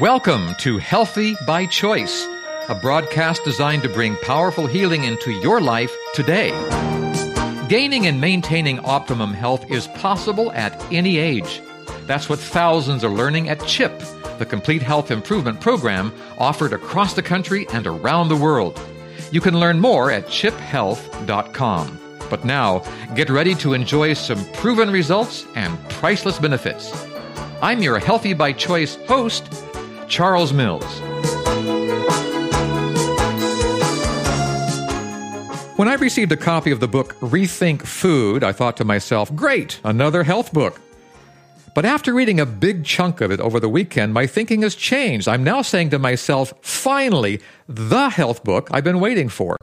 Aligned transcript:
Welcome 0.00 0.56
to 0.56 0.78
Healthy 0.78 1.36
by 1.46 1.66
Choice, 1.66 2.26
a 2.68 2.74
broadcast 2.74 3.44
designed 3.44 3.84
to 3.84 3.88
bring 3.88 4.16
powerful 4.16 4.66
healing 4.66 5.04
into 5.04 5.30
your 5.30 5.60
life 5.60 5.94
today. 6.14 6.50
Gaining 7.68 8.08
and 8.08 8.20
maintaining 8.20 8.80
optimum 8.80 9.32
health 9.32 9.70
is 9.70 9.86
possible 9.86 10.50
at 10.50 10.84
any 10.92 11.18
age. 11.18 11.62
That's 12.06 12.28
what 12.28 12.40
thousands 12.40 13.04
are 13.04 13.08
learning 13.08 13.48
at 13.48 13.64
CHIP, 13.68 13.96
the 14.38 14.46
complete 14.46 14.82
health 14.82 15.12
improvement 15.12 15.60
program 15.60 16.12
offered 16.38 16.72
across 16.72 17.14
the 17.14 17.22
country 17.22 17.64
and 17.68 17.86
around 17.86 18.30
the 18.30 18.36
world. 18.36 18.80
You 19.30 19.40
can 19.40 19.60
learn 19.60 19.78
more 19.78 20.10
at 20.10 20.26
chiphealth.com. 20.26 22.00
But 22.28 22.44
now, 22.44 22.80
get 23.14 23.30
ready 23.30 23.54
to 23.56 23.74
enjoy 23.74 24.14
some 24.14 24.44
proven 24.54 24.90
results 24.90 25.46
and 25.54 25.78
priceless 25.88 26.40
benefits. 26.40 26.92
I'm 27.62 27.80
your 27.80 28.00
Healthy 28.00 28.34
by 28.34 28.52
Choice 28.52 28.96
host, 29.06 29.63
Charles 30.08 30.52
Mills. 30.52 30.84
When 35.76 35.88
I 35.88 35.96
received 35.98 36.30
a 36.30 36.36
copy 36.36 36.70
of 36.70 36.78
the 36.80 36.86
book 36.86 37.14
Rethink 37.20 37.82
Food, 37.82 38.44
I 38.44 38.52
thought 38.52 38.76
to 38.76 38.84
myself, 38.84 39.34
great, 39.34 39.80
another 39.82 40.22
health 40.22 40.52
book. 40.52 40.80
But 41.74 41.84
after 41.84 42.14
reading 42.14 42.38
a 42.38 42.46
big 42.46 42.84
chunk 42.84 43.20
of 43.20 43.32
it 43.32 43.40
over 43.40 43.58
the 43.58 43.68
weekend, 43.68 44.14
my 44.14 44.28
thinking 44.28 44.62
has 44.62 44.76
changed. 44.76 45.26
I'm 45.26 45.42
now 45.42 45.62
saying 45.62 45.90
to 45.90 45.98
myself, 45.98 46.54
finally, 46.60 47.40
the 47.68 48.08
health 48.10 48.44
book 48.44 48.68
I've 48.70 48.84
been 48.84 49.00
waiting 49.00 49.28
for. 49.28 49.56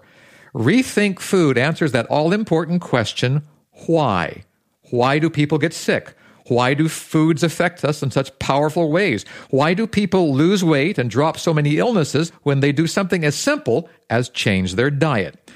Rethink 0.53 1.19
Food 1.19 1.57
answers 1.57 1.93
that 1.93 2.07
all 2.07 2.33
important 2.33 2.81
question 2.81 3.43
why? 3.87 4.43
Why 4.89 5.17
do 5.17 5.29
people 5.29 5.57
get 5.57 5.73
sick? 5.73 6.13
Why 6.51 6.73
do 6.73 6.89
foods 6.89 7.43
affect 7.43 7.85
us 7.85 8.03
in 8.03 8.11
such 8.11 8.37
powerful 8.39 8.91
ways? 8.91 9.23
Why 9.51 9.73
do 9.73 9.87
people 9.87 10.33
lose 10.33 10.65
weight 10.65 10.97
and 10.97 11.09
drop 11.09 11.37
so 11.37 11.53
many 11.53 11.77
illnesses 11.77 12.33
when 12.43 12.59
they 12.59 12.73
do 12.73 12.87
something 12.87 13.23
as 13.23 13.35
simple 13.35 13.87
as 14.09 14.27
change 14.27 14.75
their 14.75 14.91
diet? 14.91 15.49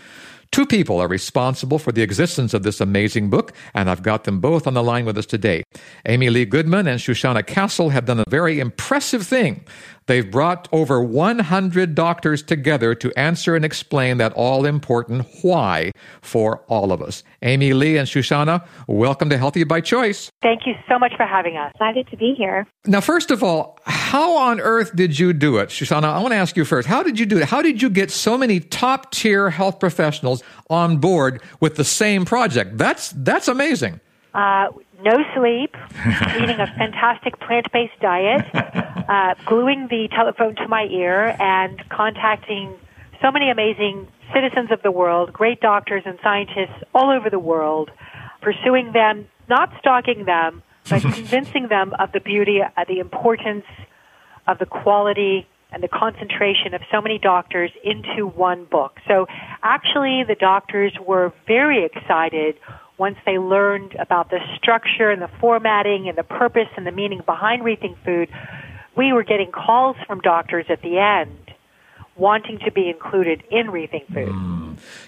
Two 0.54 0.66
people 0.66 1.02
are 1.02 1.10
responsible 1.10 1.80
for 1.80 1.92
the 1.92 2.02
existence 2.02 2.54
of 2.54 2.64
this 2.64 2.80
amazing 2.80 3.30
book, 3.30 3.52
and 3.74 3.90
I've 3.90 4.04
got 4.04 4.24
them 4.24 4.40
both 4.40 4.68
on 4.68 4.74
the 4.74 4.82
line 4.82 5.04
with 5.04 5.18
us 5.18 5.26
today. 5.26 5.66
Amy 6.06 6.30
Lee 6.30 6.46
Goodman 6.46 6.88
and 6.88 6.98
Shushana 6.98 7.46
Castle 7.46 7.90
have 7.90 8.06
done 8.06 8.22
a 8.22 8.30
very 8.30 8.62
impressive 8.62 9.28
thing. 9.28 9.66
They've 10.08 10.30
brought 10.30 10.68
over 10.72 11.02
100 11.02 11.96
doctors 11.96 12.44
together 12.44 12.94
to 12.96 13.12
answer 13.18 13.56
and 13.56 13.66
explain 13.66 14.18
that 14.18 14.34
all 14.34 14.66
important 14.66 15.26
why 15.42 15.92
for 16.22 16.60
all 16.68 16.92
of 16.92 17.02
us. 17.02 17.24
Amy 17.42 17.74
Lee 17.74 17.98
and 17.98 18.08
Shushana, 18.08 18.66
welcome 18.88 19.30
to 19.32 19.38
Healthy 19.38 19.64
by 19.64 19.82
Choice. 19.82 20.30
Thank 20.44 20.68
you 20.68 20.76
so 20.88 21.00
much 21.00 21.14
for 21.18 21.26
having 21.26 21.58
us. 21.58 21.72
Excited 21.74 22.08
to 22.10 22.18
be 22.18 22.36
here. 22.38 22.68
Now, 22.86 23.02
first 23.02 23.32
of 23.32 23.42
all, 23.42 23.80
how 23.86 24.38
on 24.38 24.60
earth 24.60 24.96
did 24.96 25.18
you 25.18 25.34
do 25.34 25.58
it? 25.58 25.70
Shushana, 25.70 26.04
I 26.04 26.20
want 26.20 26.34
to 26.34 26.38
ask 26.38 26.56
you 26.56 26.66
first. 26.66 26.88
How 26.88 27.02
did 27.02 27.20
you 27.20 27.26
do 27.26 27.40
it? 27.40 27.46
How 27.46 27.64
did 27.64 27.82
you 27.82 27.90
get 27.90 28.12
so 28.12 28.38
many 28.38 28.60
top 28.60 29.12
tier 29.12 29.50
health 29.50 29.80
professionals 29.80 30.44
on 30.70 30.98
board 30.98 31.42
with 31.60 31.78
the 31.78 31.84
same 31.84 32.26
project? 32.26 32.78
That's, 32.78 33.10
that's 33.16 33.48
amazing. 33.48 34.00
Uh, 34.36 34.68
no 35.06 35.24
sleep, 35.36 35.76
eating 36.42 36.60
a 36.60 36.68
fantastic 36.76 37.40
plant 37.40 37.72
based 37.72 37.98
diet, 38.02 38.44
uh, 38.56 39.36
gluing 39.46 39.88
the 39.88 40.10
telephone 40.10 40.56
to 40.56 40.68
my 40.68 40.86
ear, 40.86 41.36
and 41.40 41.88
contacting 41.90 42.76
so 43.22 43.32
many 43.32 43.52
amazing 43.52 44.08
citizens 44.34 44.72
of 44.72 44.82
the 44.82 44.92
world, 44.92 45.32
great 45.32 45.62
doctors 45.62 46.02
and 46.06 46.18
scientists 46.24 46.84
all 46.94 47.12
over 47.12 47.30
the 47.30 47.40
world, 47.40 47.92
pursuing 48.42 48.92
them, 48.94 49.28
not 49.48 49.72
stalking 49.80 50.26
them, 50.26 50.64
but 50.90 51.02
convincing 51.14 51.68
them 51.68 51.94
of 52.00 52.12
the 52.12 52.20
beauty, 52.20 52.62
uh, 52.62 52.86
the 52.88 53.00
importance 53.00 53.66
of 54.48 54.58
the 54.58 54.66
quality 54.66 55.48
and 55.72 55.84
the 55.84 55.88
concentration 55.88 56.74
of 56.74 56.82
so 56.92 57.02
many 57.02 57.20
doctors 57.20 57.70
into 57.84 58.26
one 58.26 58.66
book. 58.66 58.98
So 59.08 59.28
actually 59.62 60.24
the 60.28 60.36
doctors 60.36 60.94
were 61.06 61.34
very 61.48 61.84
excited 61.86 62.56
once 62.98 63.18
they 63.26 63.38
learned 63.38 63.96
about 64.00 64.30
the 64.30 64.40
structure 64.56 65.10
and 65.10 65.22
the 65.22 65.30
formatting 65.40 66.08
and 66.08 66.18
the 66.18 66.24
purpose 66.24 66.70
and 66.78 66.88
the 66.88 66.92
meaning 66.92 67.22
behind 67.26 67.62
Rethink 67.62 67.98
Food, 68.06 68.30
we 68.96 69.12
were 69.12 69.24
getting 69.24 69.52
calls 69.52 69.98
from 70.08 70.22
doctors 70.22 70.66
at 70.70 70.82
the 70.82 70.98
end 70.98 71.38
wanting 72.16 72.60
to 72.60 72.72
be 72.72 72.90
included 72.90 73.44
in 73.52 73.68
Rethink 73.68 74.08
Food. 74.14 74.30
Mm. 74.30 74.55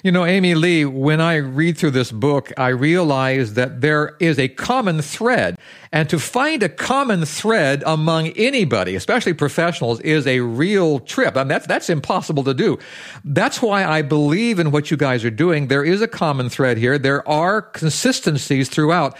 You 0.03 0.11
know, 0.11 0.25
Amy 0.25 0.55
Lee, 0.55 0.85
when 0.85 1.21
I 1.21 1.35
read 1.35 1.77
through 1.77 1.91
this 1.91 2.11
book, 2.11 2.51
I 2.57 2.69
realize 2.69 3.53
that 3.53 3.81
there 3.81 4.15
is 4.19 4.39
a 4.39 4.47
common 4.47 5.01
thread. 5.01 5.57
And 5.91 6.09
to 6.09 6.19
find 6.19 6.63
a 6.63 6.69
common 6.69 7.25
thread 7.25 7.83
among 7.85 8.29
anybody, 8.29 8.95
especially 8.95 9.33
professionals, 9.33 9.99
is 10.01 10.27
a 10.27 10.41
real 10.41 10.99
trip. 10.99 11.37
I 11.37 11.41
mean, 11.41 11.47
that's, 11.49 11.67
that's 11.67 11.89
impossible 11.89 12.43
to 12.43 12.53
do. 12.53 12.77
That's 13.23 13.61
why 13.61 13.85
I 13.85 14.01
believe 14.01 14.59
in 14.59 14.71
what 14.71 14.91
you 14.91 14.97
guys 14.97 15.23
are 15.23 15.31
doing. 15.31 15.67
There 15.67 15.83
is 15.83 16.01
a 16.01 16.07
common 16.07 16.49
thread 16.49 16.77
here. 16.77 16.97
There 16.97 17.27
are 17.27 17.61
consistencies 17.61 18.69
throughout 18.69 19.17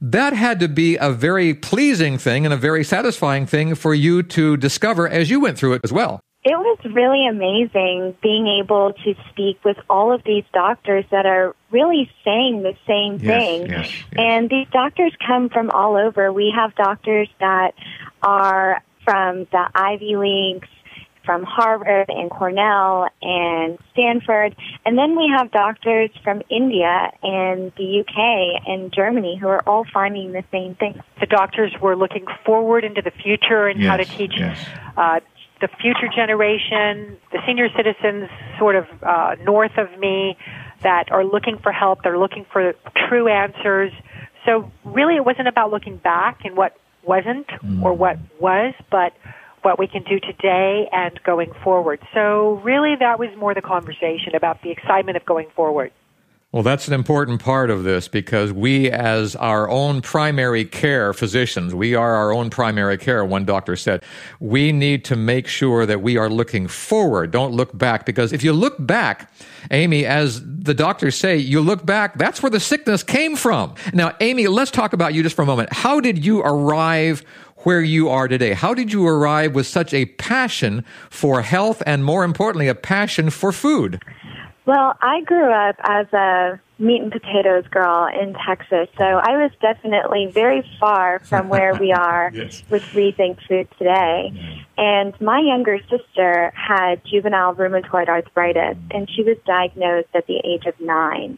that 0.00 0.32
had 0.32 0.60
to 0.60 0.68
be 0.68 0.96
a 0.96 1.10
very 1.10 1.52
pleasing 1.52 2.16
thing 2.16 2.46
and 2.46 2.54
a 2.54 2.56
very 2.56 2.84
satisfying 2.84 3.46
thing 3.46 3.74
for 3.74 3.94
you 3.94 4.22
to 4.22 4.56
discover 4.56 5.06
as 5.06 5.28
you 5.28 5.40
went 5.40 5.58
through 5.58 5.74
it 5.74 5.82
as 5.84 5.92
well. 5.92 6.20
It 6.42 6.56
was 6.56 6.78
really 6.84 7.26
amazing 7.26 8.16
being 8.22 8.46
able 8.46 8.94
to 9.04 9.14
speak 9.28 9.62
with 9.62 9.76
all 9.90 10.10
of 10.12 10.22
these 10.24 10.44
doctors 10.54 11.04
that 11.10 11.26
are 11.26 11.54
really 11.70 12.10
saying 12.24 12.62
the 12.62 12.74
same 12.86 13.18
yes, 13.18 13.22
thing. 13.22 13.66
Yes, 13.66 13.92
yes. 13.92 14.04
And 14.16 14.48
these 14.48 14.66
doctors 14.72 15.12
come 15.26 15.50
from 15.50 15.70
all 15.70 15.96
over. 15.96 16.32
We 16.32 16.50
have 16.56 16.74
doctors 16.76 17.28
that 17.40 17.74
are 18.22 18.82
from 19.04 19.48
the 19.52 19.68
Ivy 19.74 20.16
Leagues, 20.16 20.68
from 21.26 21.42
Harvard 21.42 22.08
and 22.08 22.30
Cornell 22.30 23.08
and 23.20 23.78
Stanford. 23.92 24.56
And 24.86 24.96
then 24.96 25.16
we 25.16 25.30
have 25.36 25.50
doctors 25.50 26.10
from 26.24 26.40
India 26.48 27.12
and 27.22 27.70
the 27.76 28.00
UK 28.00 28.66
and 28.66 28.90
Germany 28.92 29.36
who 29.36 29.48
are 29.48 29.62
all 29.68 29.84
finding 29.92 30.32
the 30.32 30.44
same 30.50 30.74
thing. 30.74 31.00
The 31.20 31.26
doctors 31.26 31.74
were 31.82 31.96
looking 31.96 32.24
forward 32.46 32.84
into 32.84 33.02
the 33.02 33.10
future 33.10 33.66
and 33.66 33.80
yes, 33.80 33.90
how 33.90 33.96
to 33.98 34.04
teach 34.04 34.32
yes. 34.38 34.58
uh, 34.96 35.20
the 35.60 35.68
future 35.80 36.08
generation, 36.14 37.18
the 37.32 37.38
senior 37.46 37.68
citizens 37.76 38.28
sort 38.58 38.76
of 38.76 38.86
uh, 39.02 39.36
north 39.44 39.76
of 39.76 39.98
me 39.98 40.36
that 40.82 41.12
are 41.12 41.24
looking 41.24 41.58
for 41.58 41.72
help, 41.72 42.02
they're 42.02 42.18
looking 42.18 42.46
for 42.50 42.74
true 43.08 43.28
answers. 43.28 43.92
So 44.46 44.70
really 44.84 45.16
it 45.16 45.24
wasn't 45.24 45.48
about 45.48 45.70
looking 45.70 45.98
back 45.98 46.40
and 46.44 46.56
what 46.56 46.76
wasn't 47.02 47.46
mm. 47.48 47.82
or 47.82 47.92
what 47.92 48.18
was, 48.40 48.74
but 48.90 49.12
what 49.62 49.78
we 49.78 49.86
can 49.86 50.02
do 50.02 50.18
today 50.18 50.88
and 50.90 51.22
going 51.22 51.52
forward. 51.62 52.00
So 52.14 52.60
really 52.64 52.96
that 52.98 53.18
was 53.18 53.28
more 53.36 53.54
the 53.54 53.62
conversation 53.62 54.34
about 54.34 54.62
the 54.62 54.70
excitement 54.70 55.16
of 55.16 55.26
going 55.26 55.48
forward. 55.54 55.92
Well, 56.52 56.64
that's 56.64 56.88
an 56.88 56.94
important 56.94 57.40
part 57.40 57.70
of 57.70 57.84
this 57.84 58.08
because 58.08 58.52
we, 58.52 58.90
as 58.90 59.36
our 59.36 59.70
own 59.70 60.02
primary 60.02 60.64
care 60.64 61.12
physicians, 61.12 61.76
we 61.76 61.94
are 61.94 62.16
our 62.16 62.32
own 62.32 62.50
primary 62.50 62.98
care, 62.98 63.24
one 63.24 63.44
doctor 63.44 63.76
said. 63.76 64.02
We 64.40 64.72
need 64.72 65.04
to 65.04 65.14
make 65.14 65.46
sure 65.46 65.86
that 65.86 66.02
we 66.02 66.16
are 66.16 66.28
looking 66.28 66.66
forward. 66.66 67.30
Don't 67.30 67.52
look 67.52 67.78
back 67.78 68.04
because 68.04 68.32
if 68.32 68.42
you 68.42 68.52
look 68.52 68.74
back, 68.84 69.32
Amy, 69.70 70.04
as 70.04 70.42
the 70.44 70.74
doctors 70.74 71.14
say, 71.14 71.36
you 71.36 71.60
look 71.60 71.86
back, 71.86 72.18
that's 72.18 72.42
where 72.42 72.50
the 72.50 72.58
sickness 72.58 73.04
came 73.04 73.36
from. 73.36 73.76
Now, 73.92 74.16
Amy, 74.18 74.48
let's 74.48 74.72
talk 74.72 74.92
about 74.92 75.14
you 75.14 75.22
just 75.22 75.36
for 75.36 75.42
a 75.42 75.46
moment. 75.46 75.72
How 75.72 76.00
did 76.00 76.24
you 76.24 76.40
arrive 76.40 77.22
where 77.58 77.80
you 77.80 78.08
are 78.08 78.26
today? 78.26 78.54
How 78.54 78.74
did 78.74 78.92
you 78.92 79.06
arrive 79.06 79.54
with 79.54 79.68
such 79.68 79.94
a 79.94 80.06
passion 80.06 80.84
for 81.10 81.42
health 81.42 81.80
and 81.86 82.04
more 82.04 82.24
importantly, 82.24 82.66
a 82.66 82.74
passion 82.74 83.30
for 83.30 83.52
food? 83.52 84.02
Well, 84.70 84.96
I 85.02 85.22
grew 85.22 85.50
up 85.50 85.74
as 85.82 86.06
a 86.12 86.60
meat 86.78 87.02
and 87.02 87.10
potatoes 87.10 87.64
girl 87.72 88.06
in 88.06 88.36
Texas, 88.46 88.86
so 88.96 89.04
I 89.04 89.42
was 89.42 89.50
definitely 89.60 90.30
very 90.32 90.62
far 90.78 91.18
from 91.18 91.48
where 91.48 91.74
we 91.74 91.90
are 92.08 92.30
yes. 92.32 92.62
with 92.70 92.84
Rethink 92.92 93.44
Food 93.48 93.66
today. 93.78 94.30
And 94.78 95.20
my 95.20 95.40
younger 95.40 95.80
sister 95.90 96.52
had 96.54 97.04
juvenile 97.04 97.56
rheumatoid 97.56 98.08
arthritis, 98.08 98.76
and 98.92 99.10
she 99.10 99.24
was 99.24 99.38
diagnosed 99.44 100.10
at 100.14 100.28
the 100.28 100.36
age 100.36 100.66
of 100.66 100.78
nine. 100.78 101.36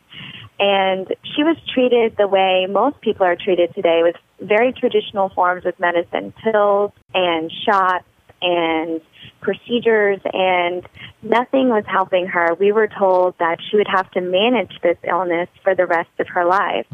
And 0.61 1.09
she 1.35 1.43
was 1.43 1.56
treated 1.73 2.19
the 2.19 2.29
way 2.29 2.67
most 2.69 3.01
people 3.01 3.25
are 3.25 3.37
treated 3.37 3.75
today 3.75 4.03
with 4.03 4.17
very 4.47 4.75
traditional 4.75 5.31
forms 5.31 5.65
of 5.65 5.81
medicine, 5.81 6.35
pills 6.45 6.93
and 7.15 7.51
shots 7.65 8.05
and 8.43 9.00
procedures 9.41 10.21
and 10.33 10.87
nothing 11.23 11.69
was 11.69 11.85
helping 11.87 12.27
her. 12.27 12.55
We 12.55 12.73
were 12.73 12.89
told 12.89 13.35
that 13.39 13.59
she 13.71 13.77
would 13.77 13.89
have 13.89 14.11
to 14.12 14.21
manage 14.21 14.73
this 14.83 14.99
illness 15.05 15.49
for 15.62 15.75
the 15.75 15.87
rest 15.87 16.11
of 16.19 16.29
her 16.29 16.44
life. 16.44 16.87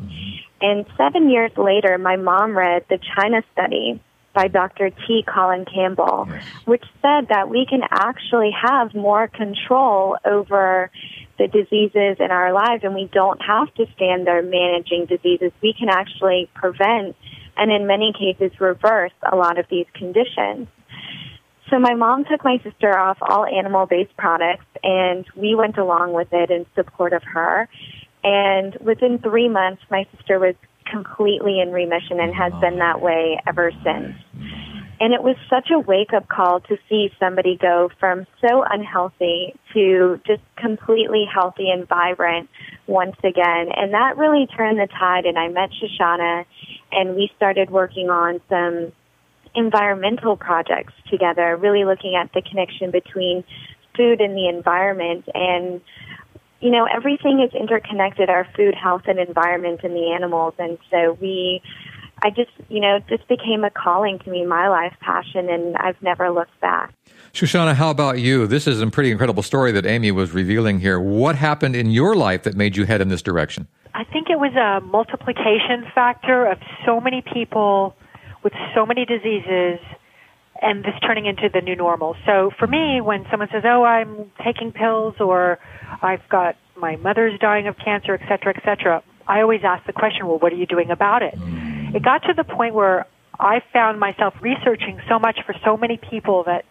And 0.61 0.87
seven 0.97 1.31
years 1.31 1.53
later, 1.57 1.99
my 1.99 2.17
mom 2.17 2.57
read 2.57 2.85
the 2.89 2.99
China 3.17 3.43
study 3.53 4.01
by 4.35 4.49
Dr. 4.49 4.91
T. 4.91 5.25
Colin 5.27 5.65
Campbell, 5.65 6.29
yes. 6.29 6.45
which 6.65 6.85
said 7.03 7.29
that 7.29 7.49
we 7.49 7.67
can 7.69 7.83
actually 7.91 8.51
have 8.51 8.95
more 8.95 9.29
control 9.29 10.17
over 10.25 10.91
the 11.39 11.47
diseases 11.47 12.17
in 12.19 12.31
our 12.31 12.53
lives 12.53 12.83
and 12.85 12.95
we 12.95 13.09
don't 13.13 13.41
have 13.41 13.73
to 13.75 13.87
stand 13.95 14.27
there 14.27 14.43
managing 14.43 15.07
diseases. 15.07 15.53
We 15.63 15.73
can 15.73 15.89
actually 15.89 16.49
prevent 16.55 17.17
and 17.57 17.73
in 17.73 17.87
many 17.87 18.13
cases 18.13 18.59
reverse 18.61 19.13
a 19.31 19.37
lot 19.37 19.59
of 19.59 19.67
these 19.69 19.87
conditions. 19.95 20.69
So 21.71 21.79
my 21.79 21.95
mom 21.95 22.25
took 22.25 22.45
my 22.45 22.59
sister 22.65 22.99
off 22.99 23.19
all 23.21 23.45
animal-based 23.45 24.17
products, 24.17 24.65
and 24.83 25.27
we 25.37 25.55
went 25.55 25.77
along 25.77 26.15
with 26.15 26.29
it 26.33 26.51
in 26.51 26.65
support 26.75 27.13
of 27.13 27.23
her. 27.25 27.69
And 28.25 28.77
within 28.81 29.19
three 29.19 29.49
months, 29.49 29.83
my 29.91 30.07
sister 30.17 30.39
was 30.39 30.55
completely 30.91 31.61
in 31.61 31.71
remission 31.73 32.21
and 32.21 32.35
has 32.35 32.53
been 32.61 32.79
that 32.79 33.01
way 33.01 33.39
ever 33.47 33.71
since. 33.85 34.17
And 35.01 35.15
it 35.15 35.23
was 35.23 35.37
such 35.49 35.69
a 35.71 35.79
wake 35.79 36.13
up 36.13 36.27
call 36.29 36.61
to 36.61 36.77
see 36.89 37.11
somebody 37.21 37.57
go 37.57 37.89
from 38.01 38.27
so 38.41 38.65
unhealthy 38.69 39.55
to 39.73 40.21
just 40.27 40.43
completely 40.57 41.25
healthy 41.33 41.71
and 41.71 41.87
vibrant 41.87 42.49
once 42.87 43.17
again. 43.23 43.69
And 43.77 43.95
that 43.95 44.17
really 44.17 44.49
turned 44.57 44.79
the 44.79 44.89
tide. 44.89 45.25
And 45.25 45.39
I 45.39 45.49
met 45.49 45.71
Shushana 45.71 46.45
and 46.91 47.15
we 47.15 47.31
started 47.37 47.71
working 47.71 48.11
on 48.11 48.41
some 48.49 48.93
environmental 49.59 50.37
projects 50.37 50.95
together, 51.11 51.57
really 51.57 51.85
looking 51.85 52.15
at 52.15 52.33
the 52.33 52.43
connection 52.43 52.91
between 52.91 53.45
food 53.97 54.21
and 54.21 54.37
the 54.37 54.49
environment. 54.49 55.25
And, 55.35 55.81
you 56.61 56.71
know, 56.71 56.87
everything 56.87 57.41
is 57.41 57.53
interconnected, 57.59 58.31
our 58.31 58.47
food, 58.57 58.75
health, 58.75 59.03
and 59.07 59.19
environment 59.19 59.81
and 59.83 59.95
the 59.95 60.13
animals. 60.13 60.55
And 60.59 60.79
so 60.91 61.19
we, 61.21 61.61
I 62.23 62.31
just, 62.31 62.51
you 62.69 62.81
know, 62.81 63.01
this 63.09 63.21
became 63.29 63.65
a 63.65 63.71
calling 63.71 64.19
to 64.21 64.31
me, 64.31 64.47
my 64.47 64.69
life 64.69 64.95
passion, 65.01 65.49
and 65.51 65.77
I've 65.77 66.01
never 66.03 66.31
looked 66.31 66.59
back. 66.61 66.95
Shushana, 67.33 67.75
how 67.75 67.91
about 67.91 68.19
you? 68.19 68.47
This 68.47 68.67
is 68.67 68.81
a 68.81 68.87
pretty 68.89 69.11
incredible 69.11 69.43
story 69.43 69.73
that 69.73 69.85
Amy 69.85 70.11
was 70.11 70.33
revealing 70.33 70.81
here. 70.81 70.99
What 71.01 71.37
happened 71.37 71.77
in 71.77 71.91
your 71.91 72.15
life 72.15 72.43
that 72.45 72.57
made 72.57 72.77
you 72.77 72.85
head 72.85 73.01
in 73.01 73.09
this 73.09 73.23
direction? 73.23 73.69
I 73.95 74.05
think 74.05 74.31
it 74.31 74.39
was 74.39 74.55
a 74.55 74.85
multiplication 74.87 75.91
factor 75.95 76.47
of 76.47 76.59
so 76.87 77.01
many 77.01 77.23
people 77.23 77.97
with 78.43 78.53
so 78.75 78.87
many 78.87 79.05
diseases 79.05 79.79
and 80.61 80.85
this 80.85 80.95
turning 81.07 81.27
into 81.27 81.49
the 81.53 81.61
new 81.61 81.77
normal. 81.77 82.17
So 82.27 82.51
for 82.59 82.67
me, 82.67 83.01
when 83.01 83.27
someone 83.31 83.49
says, 83.53 83.63
"Oh, 83.65 83.85
I'm 83.85 84.31
taking 84.45 84.73
pills," 84.73 85.15
or 85.21 85.59
"I've 86.03 86.29
got 86.29 86.57
my 86.77 86.97
mother's 86.97 87.39
dying 87.39 87.67
of 87.69 87.77
cancer," 87.79 88.15
et 88.15 88.27
cetera, 88.29 88.55
et 88.57 88.63
cetera, 88.65 89.03
I 89.27 89.41
always 89.41 89.63
ask 89.65 89.87
the 89.87 89.93
question, 89.93 90.27
"Well, 90.27 90.39
what 90.39 90.53
are 90.53 90.57
you 90.57 90.67
doing 90.67 90.91
about 90.91 91.23
it?" 91.23 91.35
Mm. 91.39 91.95
It 91.95 92.03
got 92.03 92.25
to 92.25 92.35
the 92.35 92.45
point 92.45 92.75
where 92.75 93.07
I 93.39 93.61
found 93.73 94.01
myself 94.01 94.35
researching 94.41 95.01
so 95.09 95.19
much 95.19 95.39
for 95.47 95.55
so 95.65 95.77
many 95.77 95.97
people 95.97 96.43
that 96.45 96.65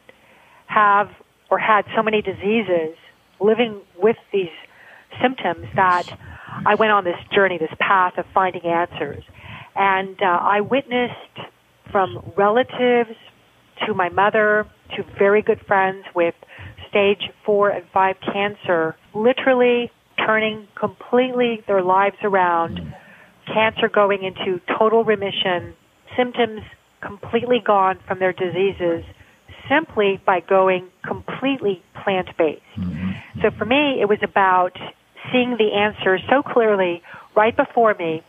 have 0.65 1.09
or 1.49 1.57
had 1.57 1.85
so 1.95 2.03
many 2.03 2.21
diseases, 2.21 2.95
living 3.39 3.79
with 4.01 4.17
these 4.33 4.51
symptoms 5.21 5.65
that 5.75 6.05
I 6.65 6.75
went 6.75 6.91
on 6.91 7.05
this 7.05 7.19
journey, 7.33 7.57
this 7.57 7.73
path 7.79 8.17
of 8.17 8.25
finding 8.33 8.63
answers. 8.63 9.23
And 9.75 10.21
uh, 10.21 10.25
I 10.25 10.59
witnessed 10.59 11.39
from 11.91 12.31
relatives 12.35 13.15
to 13.85 13.93
my 13.93 14.09
mother 14.09 14.65
to 14.95 15.03
very 15.17 15.41
good 15.41 15.61
friends 15.61 16.05
with 16.15 16.35
stage 16.89 17.29
four 17.45 17.69
and 17.69 17.85
five 17.93 18.17
cancer, 18.21 18.95
literally 19.13 19.91
turning 20.17 20.67
completely 20.75 21.63
their 21.67 21.81
lives 21.81 22.17
around, 22.23 22.93
cancer 23.45 23.87
going 23.87 24.23
into 24.23 24.59
total 24.77 25.03
remission, 25.03 25.73
symptoms 26.15 26.61
completely 27.01 27.59
gone 27.59 27.99
from 28.07 28.19
their 28.19 28.33
diseases 28.33 29.05
simply 29.69 30.19
by 30.25 30.39
going 30.39 30.87
completely 31.03 31.81
plant 32.03 32.35
based. 32.37 32.61
Mm-hmm. 32.75 33.41
So 33.41 33.51
for 33.51 33.65
me, 33.65 34.01
it 34.01 34.09
was 34.09 34.19
about 34.23 34.77
seeing 35.31 35.57
the 35.57 35.73
answer 35.73 36.19
so 36.29 36.41
clearly 36.41 37.01
right 37.35 37.55
before 37.55 37.93
me 37.93 38.23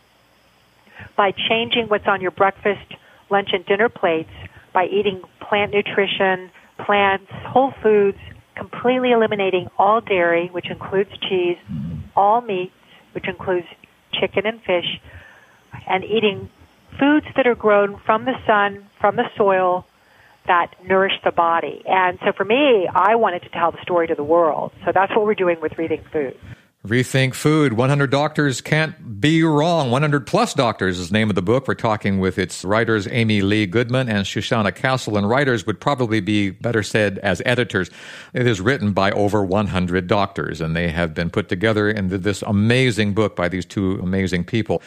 by 1.15 1.31
changing 1.31 1.87
what's 1.87 2.07
on 2.07 2.21
your 2.21 2.31
breakfast, 2.31 2.93
lunch, 3.29 3.49
and 3.53 3.65
dinner 3.65 3.89
plates 3.89 4.29
by 4.73 4.85
eating 4.85 5.21
plant 5.47 5.71
nutrition, 5.73 6.51
plants, 6.85 7.27
whole 7.47 7.73
foods, 7.81 8.17
completely 8.55 9.11
eliminating 9.11 9.67
all 9.77 10.01
dairy, 10.01 10.49
which 10.51 10.69
includes 10.69 11.09
cheese, 11.27 11.57
all 12.15 12.41
meats, 12.41 12.73
which 13.13 13.27
includes 13.27 13.67
chicken 14.13 14.45
and 14.45 14.59
fish, 14.61 14.99
and 15.87 16.03
eating 16.03 16.49
foods 16.99 17.25
that 17.35 17.47
are 17.47 17.55
grown 17.55 17.99
from 18.05 18.25
the 18.25 18.33
sun, 18.45 18.89
from 18.99 19.15
the 19.15 19.25
soil, 19.37 19.85
that 20.47 20.73
nourish 20.85 21.13
the 21.23 21.31
body. 21.31 21.81
And 21.85 22.17
so 22.25 22.31
for 22.35 22.43
me, 22.43 22.87
I 22.93 23.15
wanted 23.15 23.43
to 23.43 23.49
tell 23.49 23.71
the 23.71 23.81
story 23.83 24.07
to 24.07 24.15
the 24.15 24.23
world. 24.23 24.71
So 24.85 24.91
that's 24.93 25.11
what 25.15 25.25
we're 25.25 25.35
doing 25.35 25.57
with 25.61 25.77
Reading 25.77 26.03
Food. 26.11 26.35
Rethink 26.89 27.35
Food. 27.35 27.73
100 27.73 28.09
Doctors 28.09 28.61
Can't 28.61 29.21
Be 29.21 29.43
Wrong. 29.43 29.91
100 29.91 30.25
Plus 30.25 30.55
Doctors 30.55 30.97
is 30.97 31.09
the 31.09 31.13
name 31.13 31.29
of 31.29 31.35
the 31.35 31.41
book. 31.43 31.67
We're 31.67 31.75
talking 31.75 32.19
with 32.19 32.39
its 32.39 32.65
writers, 32.65 33.07
Amy 33.11 33.41
Lee 33.41 33.67
Goodman 33.67 34.09
and 34.09 34.25
Shushana 34.25 34.73
Castle. 34.73 35.15
And 35.15 35.29
writers 35.29 35.67
would 35.67 35.79
probably 35.79 36.19
be 36.19 36.49
better 36.49 36.81
said 36.81 37.19
as 37.19 37.43
editors. 37.45 37.91
It 38.33 38.47
is 38.47 38.59
written 38.59 38.91
by 38.91 39.11
over 39.11 39.43
100 39.43 40.07
doctors, 40.07 40.61
and 40.61 40.75
they 40.75 40.89
have 40.89 41.13
been 41.13 41.29
put 41.29 41.47
together 41.47 41.91
into 41.91 42.17
this 42.17 42.41
amazing 42.41 43.13
book 43.13 43.35
by 43.35 43.49
these 43.49 43.65
two 43.65 43.99
amazing 44.01 44.45
people. 44.45 44.81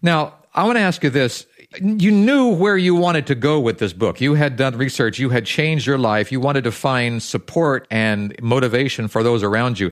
Now, 0.00 0.34
I 0.54 0.64
want 0.64 0.76
to 0.76 0.82
ask 0.82 1.04
you 1.04 1.10
this 1.10 1.46
you 1.78 2.10
knew 2.10 2.54
where 2.54 2.76
you 2.76 2.94
wanted 2.94 3.26
to 3.26 3.34
go 3.34 3.60
with 3.60 3.78
this 3.78 3.92
book. 3.92 4.20
You 4.20 4.34
had 4.34 4.56
done 4.56 4.76
research, 4.76 5.18
you 5.18 5.30
had 5.30 5.46
changed 5.46 5.86
your 5.86 5.98
life, 5.98 6.32
you 6.32 6.40
wanted 6.40 6.64
to 6.64 6.72
find 6.72 7.22
support 7.22 7.86
and 7.90 8.34
motivation 8.42 9.08
for 9.08 9.22
those 9.22 9.42
around 9.42 9.78
you. 9.78 9.90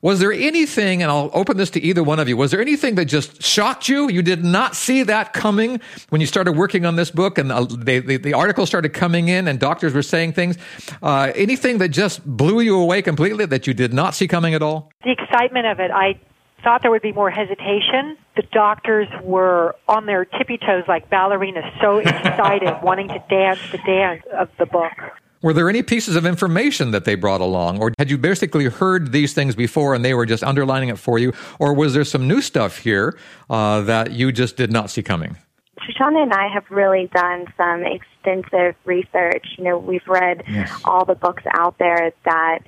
Was 0.00 0.20
there 0.20 0.32
anything, 0.32 1.02
and 1.02 1.10
I'll 1.10 1.30
open 1.34 1.56
this 1.56 1.70
to 1.70 1.80
either 1.80 2.04
one 2.04 2.20
of 2.20 2.28
you, 2.28 2.36
was 2.36 2.52
there 2.52 2.60
anything 2.60 2.94
that 2.96 3.06
just 3.06 3.42
shocked 3.42 3.88
you? 3.88 4.08
You 4.08 4.22
did 4.22 4.44
not 4.44 4.76
see 4.76 5.02
that 5.02 5.32
coming 5.32 5.80
when 6.10 6.20
you 6.20 6.26
started 6.26 6.52
working 6.52 6.86
on 6.86 6.96
this 6.96 7.10
book 7.10 7.36
and 7.36 7.50
uh, 7.50 7.64
they, 7.64 7.98
the 7.98 8.34
articles 8.34 8.68
started 8.68 8.90
coming 8.90 9.28
in 9.28 9.48
and 9.48 9.58
doctors 9.58 9.94
were 9.94 10.02
saying 10.02 10.34
things? 10.34 10.56
Uh, 11.02 11.32
anything 11.34 11.78
that 11.78 11.88
just 11.88 12.24
blew 12.24 12.60
you 12.60 12.78
away 12.78 13.02
completely 13.02 13.44
that 13.46 13.66
you 13.66 13.74
did 13.74 13.92
not 13.92 14.14
see 14.14 14.28
coming 14.28 14.54
at 14.54 14.62
all? 14.62 14.92
The 15.02 15.10
excitement 15.10 15.66
of 15.66 15.80
it. 15.80 15.90
I 15.90 16.20
thought 16.62 16.82
there 16.82 16.90
would 16.90 17.02
be 17.02 17.12
more 17.12 17.30
hesitation. 17.30 18.16
The 18.36 18.42
doctors 18.52 19.08
were 19.22 19.74
on 19.88 20.06
their 20.06 20.24
tippy 20.24 20.58
toes 20.58 20.84
like 20.86 21.10
ballerinas, 21.10 21.80
so 21.80 21.96
excited, 21.98 22.82
wanting 22.82 23.08
to 23.08 23.22
dance 23.28 23.60
the 23.72 23.78
dance 23.78 24.22
of 24.32 24.48
the 24.58 24.66
book. 24.66 24.92
Were 25.40 25.52
there 25.52 25.68
any 25.68 25.82
pieces 25.82 26.16
of 26.16 26.26
information 26.26 26.90
that 26.90 27.04
they 27.04 27.14
brought 27.14 27.40
along, 27.40 27.80
or 27.80 27.92
had 27.98 28.10
you 28.10 28.18
basically 28.18 28.64
heard 28.64 29.12
these 29.12 29.34
things 29.34 29.54
before 29.54 29.94
and 29.94 30.04
they 30.04 30.14
were 30.14 30.26
just 30.26 30.42
underlining 30.42 30.88
it 30.88 30.98
for 30.98 31.18
you, 31.18 31.32
or 31.60 31.74
was 31.74 31.94
there 31.94 32.04
some 32.04 32.26
new 32.26 32.40
stuff 32.40 32.78
here 32.78 33.16
uh, 33.48 33.80
that 33.82 34.10
you 34.10 34.32
just 34.32 34.56
did 34.56 34.72
not 34.72 34.90
see 34.90 35.02
coming? 35.02 35.36
Shushana 35.78 36.22
and 36.24 36.32
I 36.32 36.48
have 36.52 36.64
really 36.70 37.08
done 37.14 37.46
some 37.56 37.84
extensive 37.84 38.74
research. 38.84 39.46
You 39.56 39.64
know, 39.64 39.78
we've 39.78 40.06
read 40.08 40.42
yes. 40.48 40.72
all 40.84 41.04
the 41.04 41.14
books 41.14 41.44
out 41.54 41.78
there 41.78 42.12
that 42.24 42.58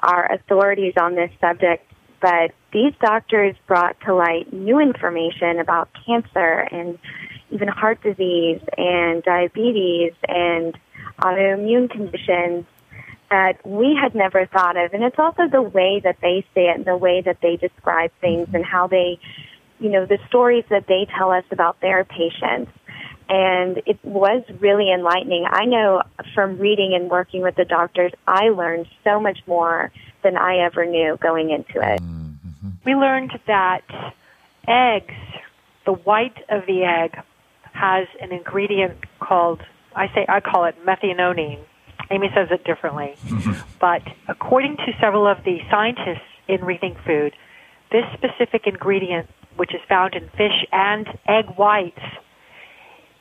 are 0.00 0.30
authorities 0.30 0.94
on 1.00 1.14
this 1.14 1.30
subject, 1.40 1.90
but 2.20 2.52
these 2.72 2.92
doctors 3.00 3.56
brought 3.66 3.98
to 4.02 4.14
light 4.14 4.52
new 4.52 4.78
information 4.78 5.60
about 5.60 5.88
cancer 6.06 6.68
and 6.70 6.98
even 7.50 7.68
heart 7.68 8.02
disease 8.02 8.60
and 8.76 9.22
diabetes 9.22 10.12
and 10.28 10.78
autoimmune 11.20 11.90
conditions 11.90 12.64
that 13.30 13.64
we 13.66 13.98
had 14.00 14.14
never 14.14 14.46
thought 14.46 14.76
of. 14.76 14.94
And 14.94 15.02
it's 15.02 15.18
also 15.18 15.48
the 15.48 15.62
way 15.62 16.00
that 16.02 16.16
they 16.22 16.46
say 16.54 16.68
it 16.68 16.76
and 16.76 16.84
the 16.84 16.96
way 16.96 17.20
that 17.20 17.38
they 17.42 17.56
describe 17.56 18.10
things 18.20 18.48
and 18.54 18.64
how 18.64 18.86
they, 18.86 19.18
you 19.78 19.90
know, 19.90 20.06
the 20.06 20.18
stories 20.28 20.64
that 20.70 20.86
they 20.86 21.06
tell 21.16 21.30
us 21.30 21.44
about 21.50 21.80
their 21.80 22.04
patients. 22.04 22.72
And 23.28 23.82
it 23.84 24.02
was 24.02 24.42
really 24.60 24.90
enlightening. 24.90 25.44
I 25.46 25.66
know 25.66 26.02
from 26.34 26.58
reading 26.58 26.94
and 26.94 27.10
working 27.10 27.42
with 27.42 27.56
the 27.56 27.66
doctors, 27.66 28.12
I 28.26 28.48
learned 28.48 28.86
so 29.04 29.20
much 29.20 29.40
more 29.46 29.92
than 30.22 30.38
I 30.38 30.64
ever 30.64 30.86
knew 30.86 31.18
going 31.20 31.50
into 31.50 31.78
it. 31.86 32.00
Mm-hmm. 32.00 32.68
We 32.86 32.94
learned 32.94 33.38
that 33.46 33.82
eggs, 34.66 35.14
the 35.84 35.92
white 35.92 36.38
of 36.48 36.64
the 36.66 36.84
egg, 36.84 37.22
has 37.72 38.08
an 38.22 38.32
ingredient 38.32 39.04
called 39.20 39.60
I 39.98 40.06
say 40.14 40.24
I 40.28 40.40
call 40.40 40.64
it 40.64 40.76
methionine. 40.86 41.60
Amy 42.10 42.30
says 42.34 42.48
it 42.50 42.64
differently. 42.64 43.16
but 43.80 44.02
according 44.28 44.76
to 44.76 44.92
several 45.00 45.26
of 45.26 45.38
the 45.44 45.58
scientists 45.70 46.28
in 46.46 46.60
Rethink 46.60 47.04
Food, 47.04 47.34
this 47.90 48.04
specific 48.14 48.66
ingredient, 48.66 49.28
which 49.56 49.74
is 49.74 49.80
found 49.88 50.14
in 50.14 50.28
fish 50.30 50.64
and 50.72 51.06
egg 51.26 51.46
whites, 51.56 52.00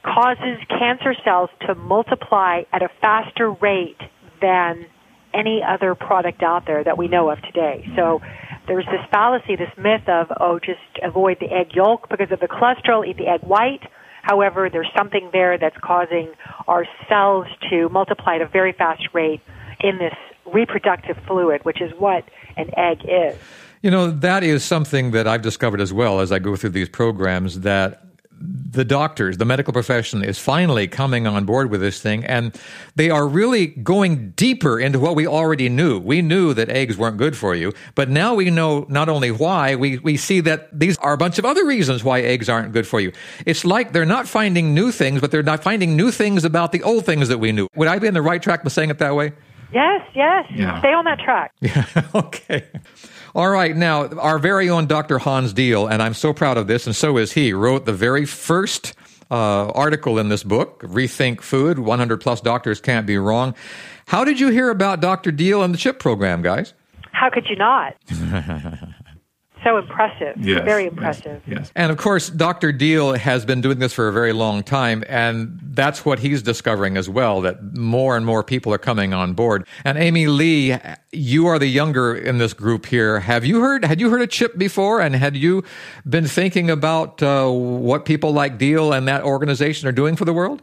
causes 0.04 0.58
cancer 0.70 1.14
cells 1.26 1.50
to 1.66 1.76
multiply 1.76 2.62
at 2.72 2.82
a 2.82 2.90
faster 3.02 3.52
rate 3.52 4.00
than 4.42 4.86
any 5.34 5.62
other 5.68 5.96
product 5.96 6.42
out 6.44 6.66
there 6.66 6.84
that 6.84 6.98
we 6.98 7.08
know 7.08 7.30
of 7.30 7.42
today. 7.42 7.86
So 7.96 8.22
there's 8.68 8.86
this 8.86 9.02
fallacy, 9.12 9.56
this 9.56 9.72
myth 9.78 10.08
of, 10.08 10.28
oh, 10.40 10.60
just 10.60 10.80
avoid 11.04 11.38
the 11.40 11.52
egg 11.52 11.76
yolk 11.76 12.10
because 12.10 12.32
of 12.32 12.40
the 12.40 12.48
cholesterol, 12.48 13.06
eat 13.08 13.18
the 13.18 13.28
egg 13.28 13.42
white. 13.42 13.82
However, 14.28 14.70
there's 14.70 14.90
something 14.96 15.30
there 15.32 15.58
that's 15.58 15.78
causing 15.82 16.34
our 16.68 16.86
cells 17.08 17.48
to 17.70 17.88
multiply 17.88 18.36
at 18.36 18.42
a 18.42 18.48
very 18.48 18.74
fast 18.74 19.08
rate 19.14 19.40
in 19.80 20.00
this 20.00 20.14
reproductive 20.46 21.18
fluid, 21.26 21.64
which 21.64 21.82
is 21.82 21.94
what 21.98 22.26
an 22.58 22.70
egg 22.76 23.06
is. 23.06 23.38
You 23.82 23.90
know, 23.90 24.12
that 24.12 24.44
is 24.44 24.66
something 24.66 25.12
that 25.12 25.28
I've 25.28 25.44
discovered 25.44 25.80
as 25.80 25.94
well 25.94 26.20
as 26.20 26.34
I 26.34 26.40
go 26.40 26.58
through 26.58 26.72
these 26.72 26.90
programs 26.90 27.62
that 27.62 28.04
the 28.40 28.86
doctors, 28.86 29.38
the 29.38 29.46
medical 29.46 29.74
profession 29.74 30.24
is 30.24 30.38
finally 30.38 30.88
coming 30.88 31.26
on 31.26 31.46
board 31.46 31.72
with 31.72 31.82
this 31.82 32.02
thing, 32.02 32.24
and 32.24 32.56
they 32.96 33.10
are 33.10 33.28
really 33.28 33.68
going 33.68 34.32
deeper 34.32 34.80
into 34.80 35.00
what 35.00 35.16
we 35.16 35.26
already 35.26 35.70
knew. 35.70 36.00
We 36.00 36.22
knew 36.22 36.54
that 36.54 36.70
eggs 36.70 36.98
weren't 36.98 37.18
good 37.18 37.36
for 37.36 37.56
you, 37.56 37.74
but 37.96 38.10
now 38.10 38.36
we 38.36 38.50
know 38.50 38.86
not 38.90 39.10
only 39.10 39.32
why, 39.32 39.76
we, 39.76 39.98
we 40.00 40.18
see 40.18 40.40
that 40.42 40.78
these 40.78 40.98
are 41.00 41.14
a 41.14 41.18
bunch 41.18 41.40
of 41.40 41.46
other 41.46 41.66
reasons 41.66 42.04
why 42.04 42.22
eggs 42.22 42.50
aren't 42.50 42.74
good 42.74 42.86
for 42.86 43.00
you. 43.00 43.12
It's 43.46 43.66
like 43.66 43.94
they're 43.94 44.06
not 44.06 44.28
finding 44.28 44.74
new 44.74 44.92
things, 44.92 45.22
but 45.22 45.32
they're 45.32 45.44
not 45.44 45.64
finding 45.64 45.96
new 45.96 46.12
things 46.12 46.46
about 46.46 46.72
the 46.72 46.84
old 46.84 47.06
things 47.06 47.30
that 47.30 47.40
we 47.40 47.52
knew. 47.52 47.68
Would 47.76 47.88
I 47.88 47.98
be 48.00 48.08
in 48.08 48.14
the 48.14 48.22
right 48.22 48.42
track 48.42 48.64
by 48.64 48.70
saying 48.70 48.90
it 48.92 49.00
that 49.00 49.16
way? 49.16 49.34
Yes, 49.74 50.02
yes. 50.16 50.46
Yeah. 50.54 50.80
Stay 50.80 50.94
on 50.94 51.06
that 51.06 51.20
track. 51.20 51.52
Yeah, 51.62 51.86
okay. 52.16 52.66
All 53.38 53.50
right, 53.50 53.78
now 53.78 54.08
our 54.08 54.40
very 54.40 54.68
own 54.68 54.88
Dr. 54.88 55.20
Hans 55.20 55.54
Diehl, 55.54 55.88
and 55.92 56.02
I'm 56.02 56.16
so 56.16 56.34
proud 56.34 56.58
of 56.58 56.66
this, 56.66 56.88
and 56.88 56.96
so 56.96 57.20
is 57.20 57.34
he, 57.34 57.54
wrote 57.54 57.86
the 57.86 57.94
very 57.94 58.26
first 58.26 58.96
uh, 59.30 59.68
article 59.74 60.18
in 60.18 60.30
this 60.30 60.42
book, 60.42 60.82
Rethink 60.82 61.42
Food 61.42 61.78
100 61.78 62.18
Plus 62.20 62.42
Doctors 62.42 62.82
Can't 62.82 63.06
Be 63.06 63.16
Wrong. 63.20 63.54
How 64.08 64.24
did 64.24 64.40
you 64.40 64.48
hear 64.48 64.72
about 64.72 65.02
Dr. 65.02 65.32
Diehl 65.32 65.64
and 65.64 65.72
the 65.72 65.78
CHIP 65.78 66.00
program, 66.00 66.42
guys? 66.42 66.74
How 67.12 67.30
could 67.30 67.46
you 67.48 67.56
not? 67.58 67.94
so 69.68 69.78
impressive. 69.78 70.36
Yes, 70.38 70.64
very 70.64 70.86
impressive. 70.86 71.42
Yes, 71.46 71.60
yes, 71.60 71.72
And 71.76 71.92
of 71.92 71.98
course, 71.98 72.30
Dr. 72.30 72.72
Diehl 72.72 73.18
has 73.18 73.46
been 73.46 73.62
doing 73.62 73.80
this 73.80 73.94
for 73.94 74.08
a 74.08 74.14
very 74.14 74.34
long 74.34 74.64
time, 74.64 75.04
and 75.08 75.60
that's 75.62 76.06
what 76.06 76.20
he's 76.20 76.42
discovering 76.42 76.98
as 76.98 77.10
well 77.10 77.42
that 77.42 77.76
more 77.76 78.16
and 78.16 78.26
more 78.26 78.44
people 78.44 78.74
are 78.74 78.78
coming 78.78 79.14
on 79.14 79.34
board. 79.34 79.68
And 79.84 79.98
Amy 79.98 80.28
Lee, 80.28 80.78
you 81.12 81.48
are 81.48 81.60
the 81.60 81.68
younger 81.68 82.16
in 82.16 82.38
this 82.38 82.54
group 82.54 82.86
here. 82.86 83.20
Have 83.20 83.46
you 83.46 83.62
heard, 83.62 83.84
had 83.84 84.00
you 84.00 84.10
heard 84.10 84.22
of 84.22 84.30
CHIP 84.30 84.58
before? 84.58 85.02
And 85.02 85.16
had 85.16 85.36
you 85.36 85.64
been 86.08 86.28
thinking 86.28 86.70
about 86.70 87.22
uh, 87.22 87.50
what 87.50 88.06
people 88.06 88.32
like 88.32 88.58
Diehl 88.58 88.96
and 88.96 89.08
that 89.08 89.24
organization 89.24 89.88
are 89.88 89.94
doing 89.94 90.16
for 90.16 90.26
the 90.26 90.34
world? 90.34 90.62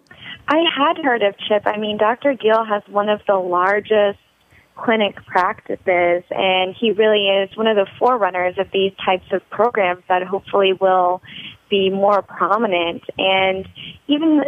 I 0.49 0.63
had 0.77 1.03
heard 1.03 1.23
of 1.23 1.35
CHIP. 1.49 1.67
I 1.67 1.79
mean, 1.79 1.97
Dr. 1.97 2.35
Diehl 2.35 2.67
has 2.69 2.83
one 2.89 3.09
of 3.09 3.21
the 3.27 3.37
largest 3.37 4.19
clinic 4.77 5.17
practices 5.27 6.25
and 6.31 6.75
he 6.79 6.91
really 6.93 7.29
is 7.29 7.57
one 7.57 7.67
of 7.67 7.77
the 7.77 7.87
forerunners 7.99 8.57
of 8.59 8.67
these 8.73 8.93
types 9.05 9.27
of 9.33 9.49
programs 9.51 10.03
that 10.09 10.23
hopefully 10.23 10.73
will 10.73 11.23
be 11.71 11.91
more 11.91 12.23
prominent. 12.23 13.03
And 13.19 13.69
even 14.09 14.43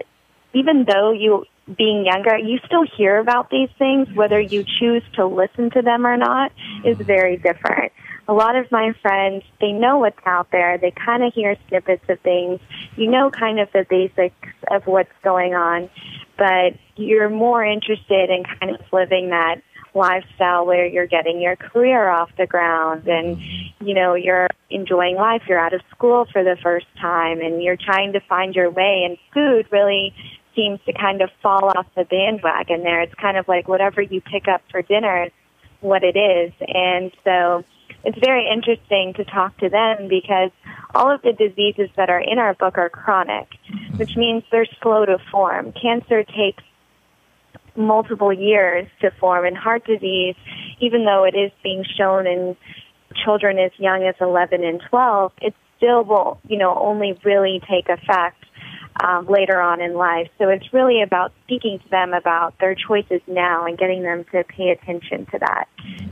even 0.52 0.85
though 0.85 1.12
you 1.12 1.45
being 1.76 2.06
younger 2.06 2.38
you 2.38 2.59
still 2.64 2.85
hear 2.97 3.18
about 3.18 3.50
these 3.50 3.68
things 3.78 4.09
whether 4.14 4.40
you 4.40 4.64
choose 4.78 5.02
to 5.14 5.26
listen 5.26 5.71
to 5.71 5.83
them 5.83 6.06
or 6.06 6.16
not 6.16 6.52
is 6.85 6.97
very 6.99 7.37
different. 7.37 7.92
A 8.28 8.33
lot 8.33 8.56
of 8.56 8.71
my 8.73 8.92
friends 9.02 9.45
they 9.61 9.73
know 9.73 9.99
what's 9.99 10.18
out 10.26 10.50
there. 10.50 10.78
They 10.78 10.92
kind 10.92 11.23
of 11.23 11.33
hear 11.33 11.56
snippets 11.68 12.04
of 12.09 12.18
things. 12.21 12.61
You 12.97 13.11
know 13.11 13.30
kind 13.30 13.61
of 13.61 13.68
the 13.73 13.87
basics 13.88 14.49
of 14.71 14.87
what's 14.87 15.12
going 15.23 15.54
on 15.54 15.88
but 16.37 16.75
you're 16.97 17.30
more 17.30 17.64
interested 17.64 18.30
in 18.30 18.45
kind 18.45 18.75
of 18.75 18.80
living 18.92 19.30
that 19.30 19.62
lifestyle 19.96 20.66
where 20.66 20.86
you're 20.86 21.06
getting 21.06 21.40
your 21.40 21.56
career 21.56 22.08
off 22.08 22.30
the 22.36 22.46
ground 22.46 23.08
and 23.08 23.40
you 23.80 23.94
know 23.94 24.14
you're 24.14 24.48
enjoying 24.70 25.16
life 25.16 25.42
you're 25.48 25.58
out 25.58 25.72
of 25.72 25.80
school 25.90 26.26
for 26.32 26.44
the 26.44 26.56
first 26.62 26.86
time 27.00 27.40
and 27.40 27.62
you're 27.62 27.76
trying 27.76 28.12
to 28.12 28.20
find 28.20 28.54
your 28.54 28.70
way 28.70 29.04
and 29.08 29.16
food 29.32 29.66
really 29.72 30.14
seems 30.54 30.78
to 30.86 30.92
kind 30.92 31.22
of 31.22 31.30
fall 31.42 31.72
off 31.76 31.86
the 31.96 32.04
bandwagon 32.04 32.82
there 32.82 33.00
it's 33.00 33.14
kind 33.14 33.36
of 33.36 33.48
like 33.48 33.66
whatever 33.66 34.02
you 34.02 34.20
pick 34.20 34.46
up 34.48 34.62
for 34.70 34.82
dinner 34.82 35.28
what 35.80 36.04
it 36.04 36.16
is 36.16 36.52
and 36.68 37.10
so 37.24 37.64
it's 38.04 38.18
very 38.18 38.48
interesting 38.48 39.14
to 39.14 39.24
talk 39.24 39.56
to 39.58 39.68
them 39.68 40.08
because 40.08 40.50
all 40.94 41.10
of 41.10 41.22
the 41.22 41.32
diseases 41.32 41.90
that 41.96 42.08
are 42.08 42.20
in 42.20 42.38
our 42.38 42.54
book 42.54 42.78
are 42.78 42.88
chronic, 42.88 43.48
which 43.96 44.16
means 44.16 44.44
they're 44.50 44.66
slow 44.80 45.04
to 45.04 45.18
form. 45.30 45.72
Cancer 45.72 46.22
takes 46.22 46.62
multiple 47.76 48.33
years 48.33 48.88
to 49.00 49.11
form. 49.12 49.45
in 49.47 49.54
heart 49.54 49.85
disease, 49.87 50.35
even 50.80 51.04
though 51.04 51.25
it 51.25 51.35
is 51.37 51.52
being 51.62 51.85
shown 51.97 52.26
in 52.26 52.56
children 53.25 53.59
as 53.59 53.71
young 53.78 54.04
as 54.04 54.14
11 54.21 54.64
and 54.64 54.80
12, 54.90 55.33
it 55.40 55.54
still 55.76 56.04
will, 56.04 56.38
you 56.49 56.59
know, 56.59 56.75
only 56.75 57.18
really 57.25 57.61
take 57.68 57.88
effect 57.88 58.45
um, 59.02 59.26
later 59.26 59.61
on 59.61 59.80
in 59.80 59.95
life. 59.95 60.28
So 60.38 60.49
it's 60.49 60.73
really 60.73 61.02
about 61.02 61.33
speaking 61.45 61.78
to 61.78 61.88
them 61.90 62.14
about 62.14 62.59
their 62.59 62.75
choices 62.75 63.21
now 63.26 63.66
and 63.66 63.76
getting 63.76 64.02
them 64.02 64.25
to 64.33 64.45
pay 64.45 64.71
attention 64.71 65.26
to 65.33 65.38
that. 65.38 65.68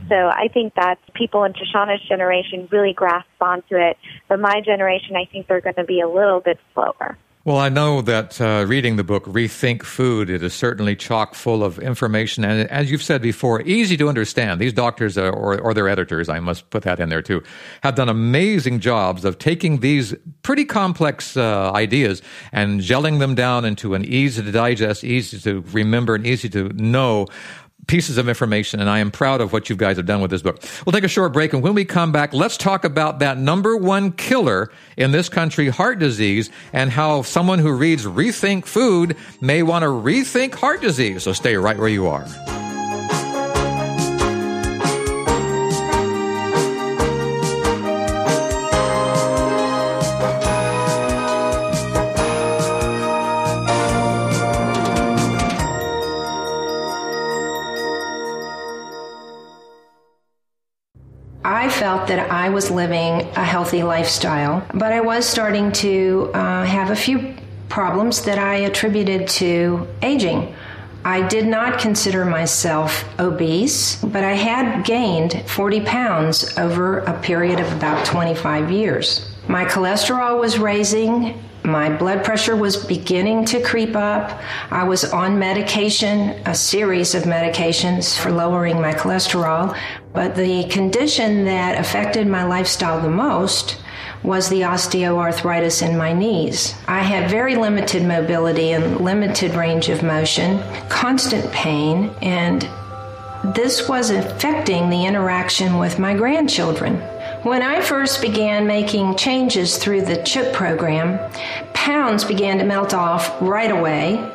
So 0.09 0.15
I 0.15 0.49
think 0.53 0.75
that 0.75 0.99
people 1.13 1.43
in 1.43 1.53
Shushana's 1.53 2.07
generation 2.07 2.67
really 2.71 2.93
grasp 2.93 3.27
onto 3.41 3.75
it, 3.75 3.97
but 4.29 4.39
my 4.39 4.61
generation, 4.63 5.15
I 5.15 5.25
think 5.31 5.47
they're 5.47 5.61
going 5.61 5.75
to 5.75 5.83
be 5.83 6.01
a 6.01 6.07
little 6.07 6.41
bit 6.41 6.59
slower. 6.73 7.17
Well, 7.45 7.59
I 7.59 7.69
know 7.69 8.01
that 8.01 8.41
uh, 8.41 8.65
reading 8.67 8.95
the 8.95 9.03
book 9.03 9.25
Rethink 9.25 9.83
Food, 9.83 10.31
it 10.31 10.41
is 10.41 10.51
certainly 10.55 10.95
chock 10.95 11.35
full 11.35 11.63
of 11.63 11.77
information, 11.77 12.43
and 12.43 12.67
as 12.71 12.89
you've 12.89 13.03
said 13.03 13.21
before, 13.21 13.61
easy 13.61 13.95
to 13.97 14.09
understand. 14.09 14.59
These 14.59 14.73
doctors 14.73 15.15
uh, 15.15 15.29
or, 15.29 15.59
or 15.59 15.75
their 15.75 15.87
editors, 15.87 16.27
I 16.27 16.39
must 16.39 16.67
put 16.71 16.81
that 16.85 16.99
in 16.99 17.09
there 17.09 17.21
too, 17.21 17.43
have 17.83 17.93
done 17.93 18.09
amazing 18.09 18.79
jobs 18.79 19.25
of 19.25 19.37
taking 19.37 19.81
these 19.81 20.15
pretty 20.41 20.65
complex 20.65 21.37
uh, 21.37 21.71
ideas 21.71 22.23
and 22.51 22.81
gelling 22.81 23.19
them 23.19 23.35
down 23.35 23.63
into 23.63 23.93
an 23.93 24.05
easy 24.05 24.41
to 24.41 24.51
digest, 24.51 25.03
easy 25.03 25.37
to 25.41 25.63
remember, 25.71 26.15
and 26.15 26.25
easy 26.25 26.49
to 26.49 26.69
know 26.69 27.27
pieces 27.87 28.17
of 28.17 28.27
information, 28.27 28.79
and 28.79 28.89
I 28.89 28.99
am 28.99 29.11
proud 29.11 29.41
of 29.41 29.53
what 29.53 29.69
you 29.69 29.75
guys 29.75 29.97
have 29.97 30.05
done 30.05 30.21
with 30.21 30.31
this 30.31 30.41
book. 30.41 30.63
We'll 30.85 30.93
take 30.93 31.03
a 31.03 31.09
short 31.09 31.33
break, 31.33 31.53
and 31.53 31.61
when 31.61 31.73
we 31.73 31.85
come 31.85 32.11
back, 32.11 32.33
let's 32.33 32.57
talk 32.57 32.83
about 32.83 33.19
that 33.19 33.37
number 33.37 33.77
one 33.77 34.11
killer 34.11 34.71
in 34.97 35.11
this 35.11 35.29
country, 35.29 35.69
heart 35.69 35.99
disease, 35.99 36.49
and 36.73 36.91
how 36.91 37.21
someone 37.21 37.59
who 37.59 37.71
reads 37.71 38.05
Rethink 38.05 38.65
Food 38.65 39.17
may 39.41 39.63
want 39.63 39.83
to 39.83 39.87
rethink 39.87 40.55
heart 40.55 40.81
disease. 40.81 41.23
So 41.23 41.33
stay 41.33 41.55
right 41.55 41.77
where 41.77 41.89
you 41.89 42.07
are. 42.07 42.25
That 62.07 62.31
I 62.31 62.49
was 62.49 62.71
living 62.71 63.21
a 63.35 63.43
healthy 63.43 63.83
lifestyle, 63.83 64.65
but 64.73 64.91
I 64.91 65.01
was 65.01 65.25
starting 65.25 65.71
to 65.73 66.31
uh, 66.33 66.65
have 66.65 66.89
a 66.91 66.95
few 66.95 67.35
problems 67.69 68.23
that 68.23 68.37
I 68.37 68.55
attributed 68.55 69.27
to 69.29 69.87
aging. 70.01 70.55
I 71.03 71.27
did 71.27 71.45
not 71.45 71.79
consider 71.79 72.25
myself 72.25 73.05
obese, 73.19 73.97
but 74.01 74.23
I 74.23 74.33
had 74.33 74.85
gained 74.85 75.43
40 75.45 75.81
pounds 75.81 76.57
over 76.57 76.99
a 76.99 77.19
period 77.21 77.59
of 77.59 77.71
about 77.73 78.05
25 78.05 78.71
years. 78.71 79.29
My 79.47 79.65
cholesterol 79.65 80.39
was 80.39 80.57
raising 80.57 81.43
my 81.65 81.89
blood 81.89 82.23
pressure 82.23 82.55
was 82.55 82.77
beginning 82.77 83.45
to 83.45 83.61
creep 83.61 83.95
up. 83.95 84.39
I 84.71 84.83
was 84.83 85.03
on 85.05 85.39
medication, 85.39 86.41
a 86.45 86.55
series 86.55 87.15
of 87.15 87.23
medications 87.23 88.17
for 88.17 88.31
lowering 88.31 88.79
my 88.79 88.93
cholesterol. 88.93 89.77
But 90.13 90.35
the 90.35 90.65
condition 90.69 91.45
that 91.45 91.79
affected 91.79 92.27
my 92.27 92.43
lifestyle 92.43 93.01
the 93.01 93.09
most 93.09 93.77
was 94.23 94.49
the 94.49 94.61
osteoarthritis 94.61 95.87
in 95.87 95.97
my 95.97 96.13
knees. 96.13 96.73
I 96.87 97.01
had 97.01 97.29
very 97.29 97.55
limited 97.55 98.03
mobility 98.03 98.71
and 98.71 99.01
limited 99.01 99.53
range 99.55 99.89
of 99.89 100.03
motion, 100.03 100.63
constant 100.89 101.51
pain, 101.51 102.11
and 102.21 102.67
this 103.55 103.87
was 103.87 104.09
affecting 104.09 104.89
the 104.89 105.05
interaction 105.05 105.77
with 105.77 105.99
my 105.99 106.15
grandchildren. 106.15 107.01
When 107.45 107.61
I 107.61 107.79
first 107.79 108.23
began 108.23 108.65
making 108.65 109.17
changes 109.17 109.77
through 109.77 110.01
the 110.01 110.23
CHIP 110.23 110.51
program, 110.51 111.19
pounds 111.73 112.23
began 112.23 112.57
to 112.57 112.65
melt 112.65 112.95
off 112.95 113.39
right 113.39 113.69
away. 113.69 114.31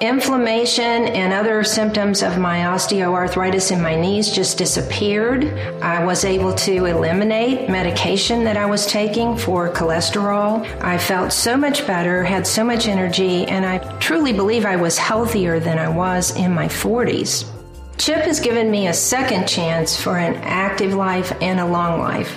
Inflammation 0.00 1.08
and 1.08 1.34
other 1.34 1.62
symptoms 1.62 2.22
of 2.22 2.38
my 2.38 2.60
osteoarthritis 2.60 3.70
in 3.70 3.82
my 3.82 4.00
knees 4.00 4.30
just 4.30 4.56
disappeared. 4.56 5.44
I 5.82 6.02
was 6.02 6.24
able 6.24 6.54
to 6.54 6.86
eliminate 6.86 7.68
medication 7.68 8.44
that 8.44 8.56
I 8.56 8.64
was 8.64 8.86
taking 8.86 9.36
for 9.36 9.68
cholesterol. 9.68 10.64
I 10.80 10.96
felt 10.96 11.34
so 11.34 11.58
much 11.58 11.86
better, 11.86 12.24
had 12.24 12.46
so 12.46 12.64
much 12.64 12.88
energy, 12.88 13.44
and 13.44 13.66
I 13.66 13.76
truly 13.98 14.32
believe 14.32 14.64
I 14.64 14.76
was 14.76 14.96
healthier 14.96 15.60
than 15.60 15.78
I 15.78 15.90
was 15.90 16.34
in 16.34 16.54
my 16.54 16.64
40s. 16.66 17.44
Chip 17.98 18.24
has 18.24 18.40
given 18.40 18.70
me 18.70 18.88
a 18.88 18.92
second 18.92 19.46
chance 19.46 20.00
for 20.00 20.18
an 20.18 20.34
active 20.42 20.94
life 20.94 21.32
and 21.40 21.60
a 21.60 21.66
long 21.66 22.00
life. 22.00 22.36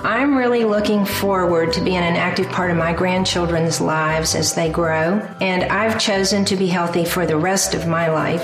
I'm 0.00 0.36
really 0.36 0.64
looking 0.64 1.04
forward 1.04 1.72
to 1.72 1.80
being 1.80 1.96
an 1.96 2.16
active 2.16 2.48
part 2.48 2.70
of 2.70 2.76
my 2.76 2.92
grandchildren's 2.92 3.80
lives 3.80 4.34
as 4.34 4.54
they 4.54 4.70
grow, 4.70 5.20
and 5.40 5.64
I've 5.64 5.98
chosen 5.98 6.44
to 6.46 6.56
be 6.56 6.66
healthy 6.66 7.04
for 7.04 7.26
the 7.26 7.36
rest 7.36 7.74
of 7.74 7.86
my 7.86 8.08
life. 8.08 8.42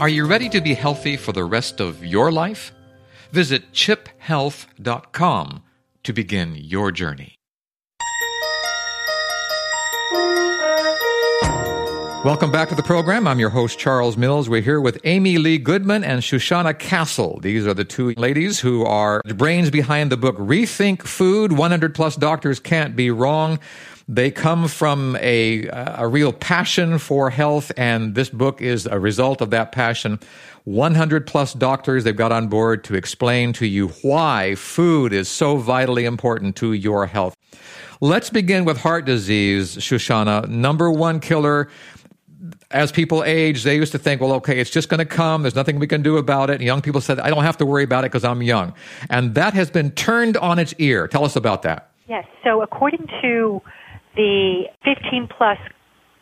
Are 0.00 0.08
you 0.08 0.26
ready 0.26 0.48
to 0.48 0.60
be 0.60 0.74
healthy 0.74 1.16
for 1.16 1.32
the 1.32 1.44
rest 1.44 1.80
of 1.80 2.04
your 2.04 2.32
life? 2.32 2.72
Visit 3.30 3.72
chiphealth.com 3.72 5.62
to 6.02 6.12
begin 6.12 6.54
your 6.56 6.90
journey. 6.90 7.36
Welcome 12.24 12.50
back 12.50 12.70
to 12.70 12.74
the 12.74 12.82
program. 12.82 13.28
I'm 13.28 13.38
your 13.38 13.50
host, 13.50 13.78
Charles 13.78 14.16
Mills. 14.16 14.48
We're 14.48 14.62
here 14.62 14.80
with 14.80 14.98
Amy 15.04 15.36
Lee 15.36 15.58
Goodman 15.58 16.02
and 16.04 16.22
Shushana 16.22 16.78
Castle. 16.78 17.38
These 17.42 17.66
are 17.66 17.74
the 17.74 17.84
two 17.84 18.14
ladies 18.16 18.60
who 18.60 18.82
are 18.82 19.20
the 19.26 19.34
brains 19.34 19.68
behind 19.68 20.10
the 20.10 20.16
book 20.16 20.34
Rethink 20.38 21.02
Food 21.02 21.52
100 21.52 21.94
Plus 21.94 22.16
Doctors 22.16 22.58
Can't 22.58 22.96
Be 22.96 23.10
Wrong. 23.10 23.58
They 24.08 24.30
come 24.30 24.68
from 24.68 25.18
a, 25.20 25.68
uh, 25.68 26.04
a 26.04 26.08
real 26.08 26.32
passion 26.32 26.96
for 26.96 27.28
health, 27.28 27.70
and 27.76 28.14
this 28.14 28.30
book 28.30 28.62
is 28.62 28.86
a 28.86 28.98
result 28.98 29.42
of 29.42 29.50
that 29.50 29.72
passion. 29.72 30.18
100 30.64 31.26
plus 31.26 31.52
doctors 31.52 32.04
they've 32.04 32.16
got 32.16 32.32
on 32.32 32.48
board 32.48 32.84
to 32.84 32.94
explain 32.94 33.52
to 33.52 33.66
you 33.66 33.88
why 34.00 34.54
food 34.54 35.12
is 35.12 35.28
so 35.28 35.58
vitally 35.58 36.06
important 36.06 36.56
to 36.56 36.72
your 36.72 37.06
health. 37.06 37.36
Let's 38.00 38.28
begin 38.28 38.64
with 38.64 38.78
heart 38.78 39.04
disease, 39.04 39.76
Shushana. 39.76 40.48
Number 40.48 40.90
one 40.90 41.20
killer 41.20 41.68
as 42.74 42.90
people 42.90 43.22
age, 43.24 43.62
they 43.62 43.76
used 43.76 43.92
to 43.92 43.98
think, 43.98 44.20
well, 44.20 44.32
okay, 44.32 44.58
it's 44.58 44.68
just 44.68 44.88
going 44.88 44.98
to 44.98 45.06
come. 45.06 45.42
There's 45.42 45.54
nothing 45.54 45.78
we 45.78 45.86
can 45.86 46.02
do 46.02 46.18
about 46.18 46.50
it. 46.50 46.54
And 46.54 46.62
young 46.62 46.82
people 46.82 47.00
said, 47.00 47.20
I 47.20 47.30
don't 47.30 47.44
have 47.44 47.56
to 47.58 47.66
worry 47.66 47.84
about 47.84 48.04
it 48.04 48.10
because 48.10 48.24
I'm 48.24 48.42
young. 48.42 48.74
And 49.08 49.34
that 49.36 49.54
has 49.54 49.70
been 49.70 49.92
turned 49.92 50.36
on 50.36 50.58
its 50.58 50.74
ear. 50.78 51.06
Tell 51.06 51.24
us 51.24 51.36
about 51.36 51.62
that. 51.62 51.90
Yes. 52.08 52.26
So 52.42 52.62
according 52.62 53.06
to 53.22 53.62
the 54.16 54.64
15 54.84 55.28
plus 55.28 55.58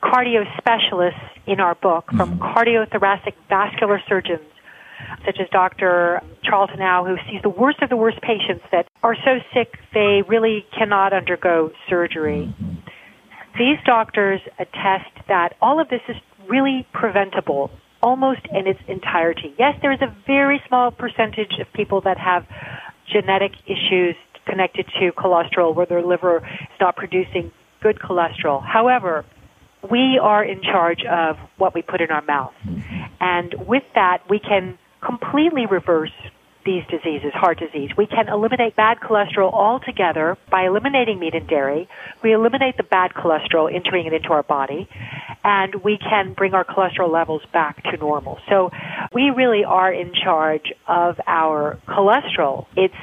cardio 0.03 0.45
specialists 0.59 1.21
in 1.47 1.59
our 1.59 1.75
book 1.77 2.11
from 2.17 2.39
mm-hmm. 2.39 2.43
cardiothoracic 2.43 3.35
vascular 3.49 4.01
surgeons 4.07 4.43
such 5.25 5.39
as 5.41 5.49
Dr. 5.51 6.23
Charles 6.45 6.71
Howe, 6.79 7.05
who 7.05 7.17
sees 7.29 7.43
the 7.43 7.49
worst 7.49 7.83
of 7.83 7.89
the 7.89 7.97
worst 7.97 8.21
patients 8.21 8.65
that 8.71 8.87
are 9.03 9.17
so 9.25 9.39
sick 9.53 9.79
they 9.93 10.23
really 10.29 10.65
cannot 10.77 11.13
undergo 11.13 11.73
surgery. 11.89 12.55
Mm-hmm. 12.63 12.75
These 13.59 13.79
doctors 13.85 14.41
attest 14.59 15.11
that 15.29 15.57
all 15.61 15.81
of 15.81 15.89
this 15.89 16.01
is 16.09 16.17
really 16.49 16.87
preventable 16.93 17.71
almost 18.03 18.41
in 18.51 18.67
its 18.67 18.81
entirety. 18.89 19.55
Yes, 19.59 19.79
there 19.81 19.93
is 19.93 20.01
a 20.03 20.15
very 20.27 20.61
small 20.67 20.91
percentage 20.91 21.59
of 21.61 21.73
people 21.73 22.01
that 22.03 22.19
have 22.19 22.47
genetic 23.07 23.53
issues 23.67 24.17
connected 24.45 24.87
to 25.01 25.13
cholesterol 25.13 25.75
where 25.75 25.87
their 25.87 26.03
liver 26.03 26.39
is 26.39 26.81
not 26.81 26.97
producing 26.97 27.53
good 27.81 27.99
cholesterol. 27.99 28.63
However, 28.65 29.25
we 29.89 30.19
are 30.21 30.45
in 30.45 30.63
charge 30.63 31.05
of 31.05 31.37
what 31.59 31.75
we 31.75 31.83
put 31.83 32.01
in 32.01 32.11
our 32.11 32.23
mouth. 32.23 32.55
Mm-hmm. 32.65 33.03
And 33.21 33.55
with 33.67 33.85
that, 33.95 34.29
we 34.29 34.39
can 34.39 34.79
completely 35.01 35.67
reverse 35.67 36.13
these 36.65 36.85
diseases, 36.91 37.33
heart 37.35 37.59
disease. 37.59 37.91
We 37.97 38.07
can 38.07 38.29
eliminate 38.29 38.77
bad 38.77 38.99
cholesterol 39.01 39.53
altogether 39.53 40.37
by 40.51 40.67
eliminating 40.67 41.19
meat 41.19 41.35
and 41.35 41.49
dairy. 41.49 41.89
We 42.23 42.33
eliminate 42.33 42.77
the 42.77 42.83
bad 42.83 43.13
cholesterol 43.15 43.73
entering 43.73 44.07
it 44.07 44.13
into 44.13 44.29
our 44.29 44.43
body, 44.43 44.89
and 45.45 45.75
we 45.77 45.99
can 45.99 46.35
bring 46.35 46.55
our 46.55 46.65
cholesterol 46.65 47.11
levels 47.11 47.43
back 47.53 47.83
to 47.85 47.97
normal. 47.97 48.39
So 48.49 48.71
we 49.13 49.31
really 49.31 49.65
are 49.65 49.93
in 49.93 50.13
charge 50.15 50.73
of 50.87 51.21
our 51.27 51.79
cholesterol. 51.89 52.67
It's 52.77 52.95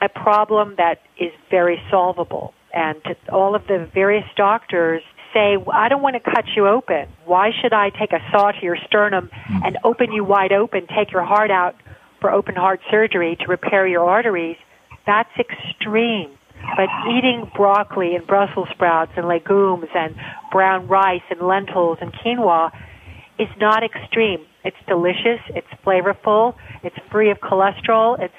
a 0.00 0.08
problem 0.08 0.74
that 0.78 1.00
is 1.18 1.32
very 1.50 1.80
solvable. 1.90 2.54
And 2.72 3.02
all 3.32 3.54
of 3.54 3.66
the 3.66 3.88
various 3.92 4.26
doctors 4.36 5.02
say, 5.34 5.56
I 5.72 5.88
don't 5.88 6.02
want 6.02 6.14
to 6.22 6.30
cut 6.30 6.44
you 6.54 6.68
open. 6.68 7.08
Why 7.24 7.50
should 7.60 7.72
I 7.72 7.90
take 7.90 8.12
a 8.12 8.20
saw 8.30 8.52
to 8.52 8.62
your 8.62 8.76
sternum 8.86 9.30
hmm. 9.32 9.62
and 9.64 9.78
open 9.84 10.12
you 10.12 10.24
wide 10.24 10.52
open, 10.52 10.86
take 10.86 11.12
your 11.12 11.24
heart 11.24 11.50
out 11.50 11.74
for 12.20 12.30
open 12.30 12.54
heart 12.54 12.80
surgery 12.90 13.36
to 13.40 13.46
repair 13.46 13.86
your 13.86 14.04
arteries? 14.04 14.56
That's 15.06 15.30
extreme. 15.38 16.30
But 16.76 16.88
eating 17.10 17.50
broccoli 17.54 18.14
and 18.14 18.26
Brussels 18.26 18.68
sprouts 18.70 19.12
and 19.16 19.28
legumes 19.28 19.88
and 19.94 20.14
brown 20.50 20.88
rice 20.88 21.22
and 21.30 21.40
lentils 21.40 21.98
and 22.00 22.12
quinoa 22.12 22.70
is 23.38 23.48
not 23.60 23.84
extreme. 23.84 24.44
It's 24.64 24.76
delicious, 24.86 25.40
it's 25.50 25.68
flavorful, 25.84 26.56
it's 26.82 26.96
free 27.10 27.30
of 27.30 27.38
cholesterol, 27.38 28.18
it's 28.20 28.34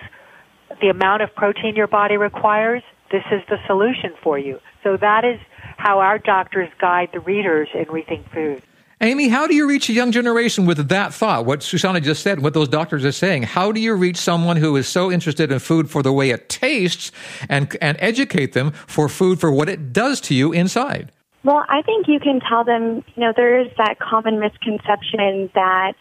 the 0.81 0.89
amount 0.89 1.21
of 1.21 1.34
protein 1.36 1.75
your 1.75 1.88
body 1.88 2.17
requires, 2.17 2.84
this 3.12 3.23
is 3.32 3.41
the 3.49 3.58
solution 3.65 4.13
for 4.21 4.38
you. 4.38 4.60
So 4.84 4.97
that 4.97 5.25
is 5.25 5.39
how 5.77 5.99
our 5.99 6.19
doctors 6.19 6.69
guide 6.80 7.10
the 7.13 7.19
readers 7.19 7.69
in 7.73 7.86
Rethink 7.86 8.32
Food. 8.34 8.62
Amy, 9.01 9.29
how 9.29 9.47
do 9.47 9.55
you 9.55 9.65
reach 9.65 9.88
a 9.88 9.93
young 9.93 10.12
generation 10.12 10.65
with 10.65 10.89
that 10.89 11.13
thought? 11.13 11.45
What 11.45 11.62
Shushana 11.62 12.03
just 12.03 12.21
said, 12.21 12.41
what 12.41 12.53
those 12.53 12.67
doctors 12.67 13.05
are 13.05 13.13
saying. 13.13 13.43
How 13.43 13.71
do 13.71 13.79
you 13.79 13.93
reach 13.93 14.17
someone 14.17 14.57
who 14.57 14.75
is 14.75 14.89
so 14.89 15.09
interested 15.09 15.53
in 15.53 15.59
food 15.59 15.89
for 15.89 16.03
the 16.03 16.12
way 16.12 16.31
it 16.31 16.49
tastes 16.49 17.13
and, 17.47 17.77
and 17.81 17.95
educate 18.01 18.51
them 18.51 18.71
for 18.71 19.07
food 19.07 19.39
for 19.39 19.53
what 19.53 19.69
it 19.69 19.93
does 19.93 20.19
to 20.21 20.35
you 20.35 20.51
inside? 20.51 21.13
Well, 21.45 21.63
I 21.69 21.81
think 21.83 22.09
you 22.09 22.19
can 22.19 22.41
tell 22.41 22.65
them, 22.65 23.05
you 23.15 23.21
know, 23.21 23.31
there 23.33 23.62
is 23.62 23.71
that 23.77 23.99
common 23.99 24.41
misconception 24.41 25.49
that 25.55 25.93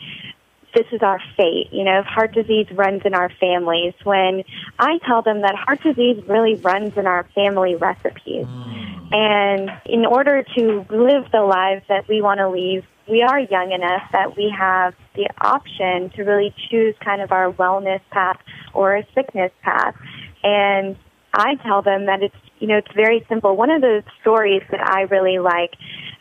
this 0.75 0.87
is 0.91 1.01
our 1.01 1.21
fate. 1.37 1.69
You 1.71 1.85
know, 1.85 2.01
if 2.01 2.07
heart 2.07 2.35
disease 2.35 2.67
runs 2.73 3.03
in 3.05 3.15
our 3.15 3.31
families. 3.41 3.95
When 4.03 4.43
I 4.81 4.99
tell 5.07 5.23
them 5.23 5.43
that 5.43 5.55
heart 5.55 5.83
disease 5.85 6.21
really 6.27 6.57
runs 6.57 6.97
in 6.97 7.07
our 7.07 7.25
family 7.33 7.77
recipes. 7.77 8.47
Mm. 8.47 8.98
And 9.11 9.71
in 9.87 10.05
order 10.05 10.43
to 10.43 10.87
live 10.91 11.31
the 11.33 11.43
lives 11.43 11.85
that 11.89 12.09
we 12.09 12.21
want 12.21 12.39
to 12.39 12.49
live, 12.49 12.85
we 13.09 13.23
are 13.23 13.41
young 13.41 13.73
enough 13.73 14.03
that 14.13 14.37
we 14.37 14.53
have 14.57 14.95
the 15.15 15.29
option 15.41 16.11
to 16.11 16.23
really 16.25 16.55
choose 16.71 16.95
kind 17.03 17.23
of 17.23 17.33
our 17.33 17.51
wellness 17.53 18.01
path 18.11 18.39
or 18.75 18.97
a 18.97 19.07
sickness 19.15 19.51
path. 19.63 19.95
And 20.43 20.97
I 21.33 21.55
tell 21.67 21.83
them 21.83 22.07
that 22.07 22.23
it's, 22.23 22.37
you 22.59 22.67
know, 22.69 22.77
it's 22.77 22.95
very 22.95 23.25
simple. 23.29 23.57
One 23.57 23.71
of 23.71 23.81
the 23.81 24.03
stories 24.21 24.63
that 24.71 24.81
I 24.81 25.03
really 25.03 25.39
like 25.39 25.75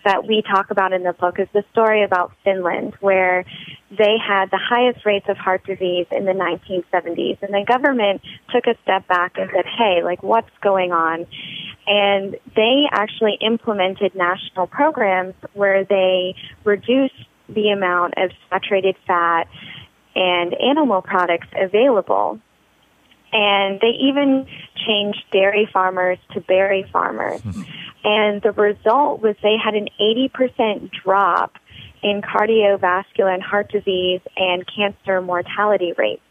that 0.06 0.26
we 0.26 0.42
talk 0.42 0.72
about 0.72 0.94
in 0.94 1.04
the 1.04 1.12
book 1.12 1.40
is 1.40 1.48
the 1.54 1.64
story 1.72 2.04
about 2.04 2.32
Finland, 2.46 2.94
where 3.02 3.44
they 3.90 4.16
had 4.18 4.50
the 4.52 4.60
highest 4.60 5.06
rates 5.06 5.26
of 5.28 5.38
heart 5.38 5.66
disease 5.66 6.08
in 6.12 6.26
the 6.26 6.32
1970s. 6.32 7.38
And 7.42 7.54
the 7.54 7.66
government 7.68 8.22
took 8.54 8.68
a 8.68 8.76
step 8.84 9.08
back 9.08 9.34
and 9.38 9.50
said, 9.54 9.66
hey, 9.66 10.04
like, 10.04 10.24
what's 10.24 10.50
going 10.62 10.94
on? 10.94 11.26
And 11.88 12.36
they 12.56 12.84
actually 12.92 13.38
implemented 13.40 14.14
national 14.14 14.68
programs 14.68 15.36
where 15.54 15.86
they 15.86 16.36
reduced 16.66 17.16
the 17.48 17.70
amount 17.70 18.16
of 18.18 18.32
saturated 18.50 18.96
fat 19.08 19.48
and 20.16 20.54
animal 20.56 21.02
products 21.02 21.48
available. 21.56 22.40
And 23.32 23.80
they 23.80 23.94
even 24.02 24.48
changed 24.86 25.24
dairy 25.32 25.70
farmers 25.72 26.18
to 26.34 26.42
berry 26.42 26.86
farmers. 26.92 27.42
Hmm. 27.42 27.62
And 28.04 28.42
the 28.42 28.52
result 28.52 29.22
was 29.22 29.36
they 29.42 29.58
had 29.58 29.76
an 29.76 29.88
80% 30.00 30.92
drop 30.92 31.58
in 32.04 32.22
cardiovascular 32.22 33.34
and 33.34 33.44
heart 33.44 33.72
disease 33.72 34.22
and 34.36 34.66
cancer 34.68 35.22
mortality 35.22 35.94
rates. 35.98 36.22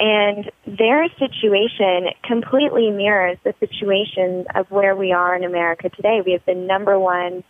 And 0.00 0.50
their 0.66 1.08
situation 1.18 2.08
completely 2.24 2.90
mirrors 2.90 3.38
the 3.44 3.54
situation 3.60 4.46
of 4.54 4.70
where 4.70 4.96
we 4.96 5.12
are 5.12 5.36
in 5.36 5.44
America 5.44 5.90
today. 5.90 6.22
We 6.24 6.32
have 6.32 6.44
the 6.46 6.54
number 6.54 6.98
one 6.98 7.44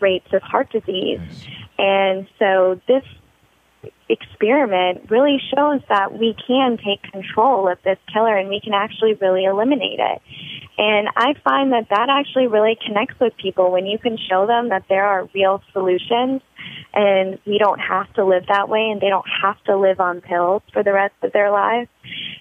rates 0.00 0.26
of 0.32 0.42
heart 0.42 0.70
disease. 0.72 1.20
And 1.78 2.26
so 2.38 2.80
this 2.88 3.04
experiment 4.08 5.10
really 5.10 5.38
shows 5.54 5.80
that 5.88 6.18
we 6.18 6.36
can 6.46 6.76
take 6.76 7.02
control 7.10 7.68
of 7.68 7.78
this 7.84 7.98
killer 8.12 8.36
and 8.36 8.48
we 8.48 8.60
can 8.60 8.74
actually 8.74 9.14
really 9.14 9.44
eliminate 9.44 10.00
it. 10.00 10.22
And 10.78 11.08
I 11.16 11.34
find 11.44 11.72
that 11.72 11.88
that 11.90 12.08
actually 12.08 12.46
really 12.46 12.78
connects 12.84 13.20
with 13.20 13.36
people 13.36 13.70
when 13.70 13.86
you 13.86 13.98
can 13.98 14.16
show 14.16 14.46
them 14.46 14.70
that 14.70 14.84
there 14.88 15.04
are 15.04 15.28
real 15.34 15.62
solutions 15.72 16.40
and 16.94 17.38
we 17.46 17.58
don't 17.58 17.78
have 17.78 18.12
to 18.14 18.24
live 18.24 18.44
that 18.48 18.68
way 18.68 18.88
and 18.90 19.00
they 19.00 19.08
don't 19.08 19.26
have 19.42 19.62
to 19.64 19.76
live 19.76 20.00
on 20.00 20.20
pills 20.20 20.62
for 20.72 20.82
the 20.82 20.92
rest 20.92 21.14
of 21.22 21.32
their 21.32 21.50
lives. 21.50 21.88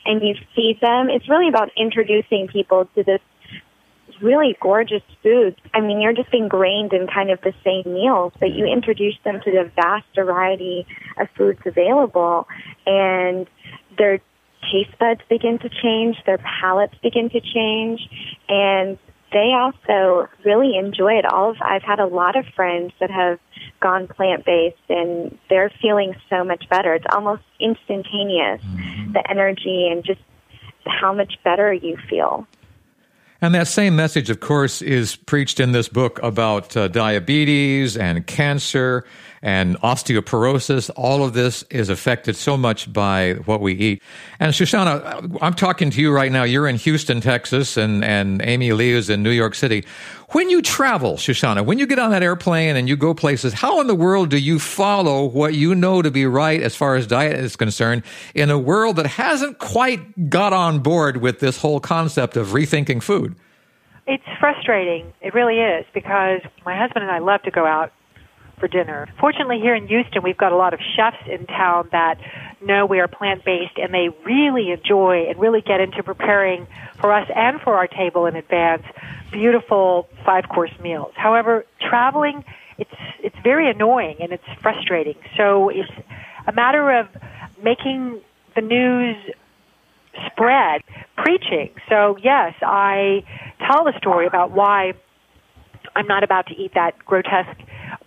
And 0.06 0.22
you 0.22 0.36
feed 0.56 0.80
them. 0.82 1.10
It's 1.10 1.30
really 1.30 1.50
about 1.50 1.70
introducing 1.76 2.48
people 2.48 2.88
to 2.96 3.04
this 3.04 3.20
really 4.22 4.56
gorgeous 4.62 5.02
foods. 5.24 5.58
I 5.74 5.82
mean, 5.82 6.00
you're 6.00 6.14
just 6.14 6.34
ingrained 6.34 6.94
in 6.94 7.08
kind 7.08 7.32
of 7.32 7.42
the 7.42 7.54
same 7.64 7.92
meals, 7.92 8.34
but 8.40 8.52
you 8.52 8.66
introduce 8.66 9.16
them 9.24 9.42
to 9.44 9.52
the 9.52 9.72
vast 9.76 10.06
variety 10.16 10.86
of 11.20 11.28
foods 11.36 11.60
available 11.66 12.48
and 12.86 13.48
their 13.98 14.20
taste 14.72 14.98
buds 15.00 15.22
begin 15.30 15.60
to 15.60 15.70
change, 15.70 16.18
their 16.26 16.38
palates 16.38 16.96
begin 17.02 17.30
to 17.30 17.42
change, 17.42 18.02
and 18.50 18.98
they 19.32 19.54
also 19.54 20.28
really 20.44 20.76
enjoy 20.78 21.14
it. 21.14 21.26
All 21.26 21.52
of 21.52 21.58
I've 21.62 21.84
had 21.84 22.00
a 22.00 22.06
lot 22.06 22.36
of 22.36 22.46
friends 22.56 22.92
that 23.00 23.10
have 23.10 23.40
gone 23.80 24.08
plant 24.08 24.46
based 24.46 24.78
and 24.90 25.38
they're 25.50 25.72
feeling 25.82 26.14
so 26.30 26.44
much 26.44 26.68
better. 26.70 26.94
It's 26.94 27.06
almost 27.14 27.44
instantaneous, 27.60 28.62
mm-hmm. 28.62 29.14
the 29.14 29.24
energy 29.30 29.88
and 29.90 30.04
just 30.04 30.20
how 30.86 31.14
much 31.14 31.34
better 31.44 31.74
you 31.74 31.98
feel. 32.10 32.46
And 33.42 33.56
that 33.56 33.68
same 33.68 33.96
message, 33.96 34.30
of 34.30 34.40
course, 34.40 34.84
is 34.84 35.16
preached 35.16 35.60
in 35.60 35.72
this 35.72 35.88
book 35.88 36.20
about 36.22 36.78
uh, 36.78 36.88
diabetes 36.90 37.98
and 37.98 38.28
cancer 38.28 39.04
and 39.42 39.80
osteoporosis. 39.82 40.90
All 40.96 41.24
of 41.24 41.34
this 41.34 41.64
is 41.70 41.90
affected 41.90 42.36
so 42.36 42.58
much 42.58 42.92
by 42.92 43.34
what 43.46 43.62
we 43.62 43.74
eat. 43.74 44.04
And 44.40 44.54
Shushana, 44.54 45.38
I'm 45.42 45.54
talking 45.54 45.90
to 45.92 46.02
you 46.02 46.14
right 46.14 46.32
now. 46.32 46.44
You're 46.44 46.68
in 46.68 46.76
Houston, 46.76 47.22
Texas, 47.22 47.78
and, 47.78 48.04
and 48.04 48.42
Amy 48.44 48.72
Lee 48.74 48.92
is 48.92 49.10
in 49.10 49.24
New 49.24 49.32
York 49.32 49.56
City. 49.56 49.86
When 50.30 50.50
you 50.50 50.62
travel, 50.62 51.16
Shushana, 51.16 51.66
when 51.66 51.78
you 51.78 51.86
get 51.86 52.00
on 52.00 52.12
that 52.12 52.24
airplane 52.24 52.76
and 52.76 52.88
you 52.88 52.96
go 52.96 53.14
places, 53.14 53.52
how 53.54 53.82
in 53.82 53.88
the 53.88 53.96
world 53.96 54.30
do 54.30 54.38
you 54.38 54.60
follow 54.60 55.26
what 55.26 55.56
you 55.56 55.76
know 55.76 56.02
to 56.02 56.12
be 56.12 56.26
right 56.26 56.62
as 56.62 56.76
far 56.76 56.96
as 56.96 57.06
diet 57.06 57.38
is 57.38 57.56
concerned 57.56 58.04
in 58.34 58.50
a 58.50 58.58
world 58.58 58.96
that 58.96 59.08
hasn't 59.08 59.58
quite 59.58 60.30
got 60.30 60.54
on 60.54 60.80
board 60.80 61.18
with 61.18 61.40
this 61.40 61.58
whole 61.58 61.80
concept 61.80 62.38
of 62.38 62.50
rethinking 62.50 63.04
food? 63.04 63.36
It's 64.08 64.24
frustrating. 64.40 65.12
It 65.22 65.34
really 65.34 65.60
is 65.60 65.86
because 65.94 66.42
my 66.66 66.78
husband 66.78 67.04
and 67.04 67.12
I 67.12 67.20
love 67.20 67.42
to 67.44 67.52
go 67.52 67.66
out 67.66 67.92
for 68.62 68.68
dinner. 68.70 69.10
Fortunately, 69.20 69.60
here 69.60 69.76
in 69.76 69.88
Houston, 69.88 70.22
we've 70.22 70.38
got 70.38 70.54
a 70.54 70.56
lot 70.56 70.74
of 70.74 70.80
chefs 70.96 71.28
in 71.28 71.48
town 71.48 71.90
that 71.92 72.22
know 72.62 72.86
we 72.86 73.00
are 73.00 73.08
plant 73.08 73.44
based 73.44 73.78
and 73.78 73.92
they 73.94 74.10
really 74.24 74.72
enjoy 74.72 75.26
and 75.28 75.38
really 75.40 75.62
get 75.62 75.82
into 75.82 76.04
preparing 76.04 76.68
for 77.00 77.12
us 77.12 77.28
and 77.36 77.60
for 77.60 77.76
our 77.76 77.88
table 77.88 78.28
in 78.28 78.36
advance 78.36 78.84
beautiful 79.32 80.08
five 80.24 80.48
course 80.48 80.72
meals. 80.82 81.12
However, 81.16 81.66
traveling 81.82 82.46
it's 82.78 82.92
it's 83.24 83.36
very 83.44 83.70
annoying 83.70 84.18
and 84.20 84.32
it's 84.32 84.48
frustrating. 84.62 85.16
So 85.36 85.70
it's 85.70 85.92
a 86.48 86.52
matter 86.52 87.00
of 87.00 87.08
making 87.62 88.22
the 88.56 88.62
news 88.62 89.18
spread, 90.28 90.82
preaching. 91.18 91.72
So 91.90 92.18
yes, 92.22 92.54
I 92.62 93.24
tell 93.66 93.86
the 93.86 93.94
story 93.98 94.28
about 94.28 94.52
why 94.52 94.94
I'm 95.96 96.08
not 96.08 96.24
about 96.24 96.48
to 96.48 96.56
eat 96.56 96.74
that 96.76 96.98
grotesque 97.06 97.60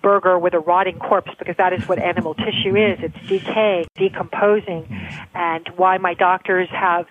burger 0.05 0.39
with 0.39 0.53
a 0.53 0.59
rotting 0.61 0.99
corpse 0.99 1.31
because 1.39 1.57
that 1.57 1.73
is 1.73 1.89
what 1.89 1.99
animal 1.99 2.35
tissue 2.35 2.77
is. 2.77 2.99
It's 3.01 3.27
decaying, 3.27 3.87
decomposing, 3.97 4.87
and 5.35 5.67
why 5.77 5.97
my 5.97 6.13
doctors 6.13 6.69
have 6.71 7.07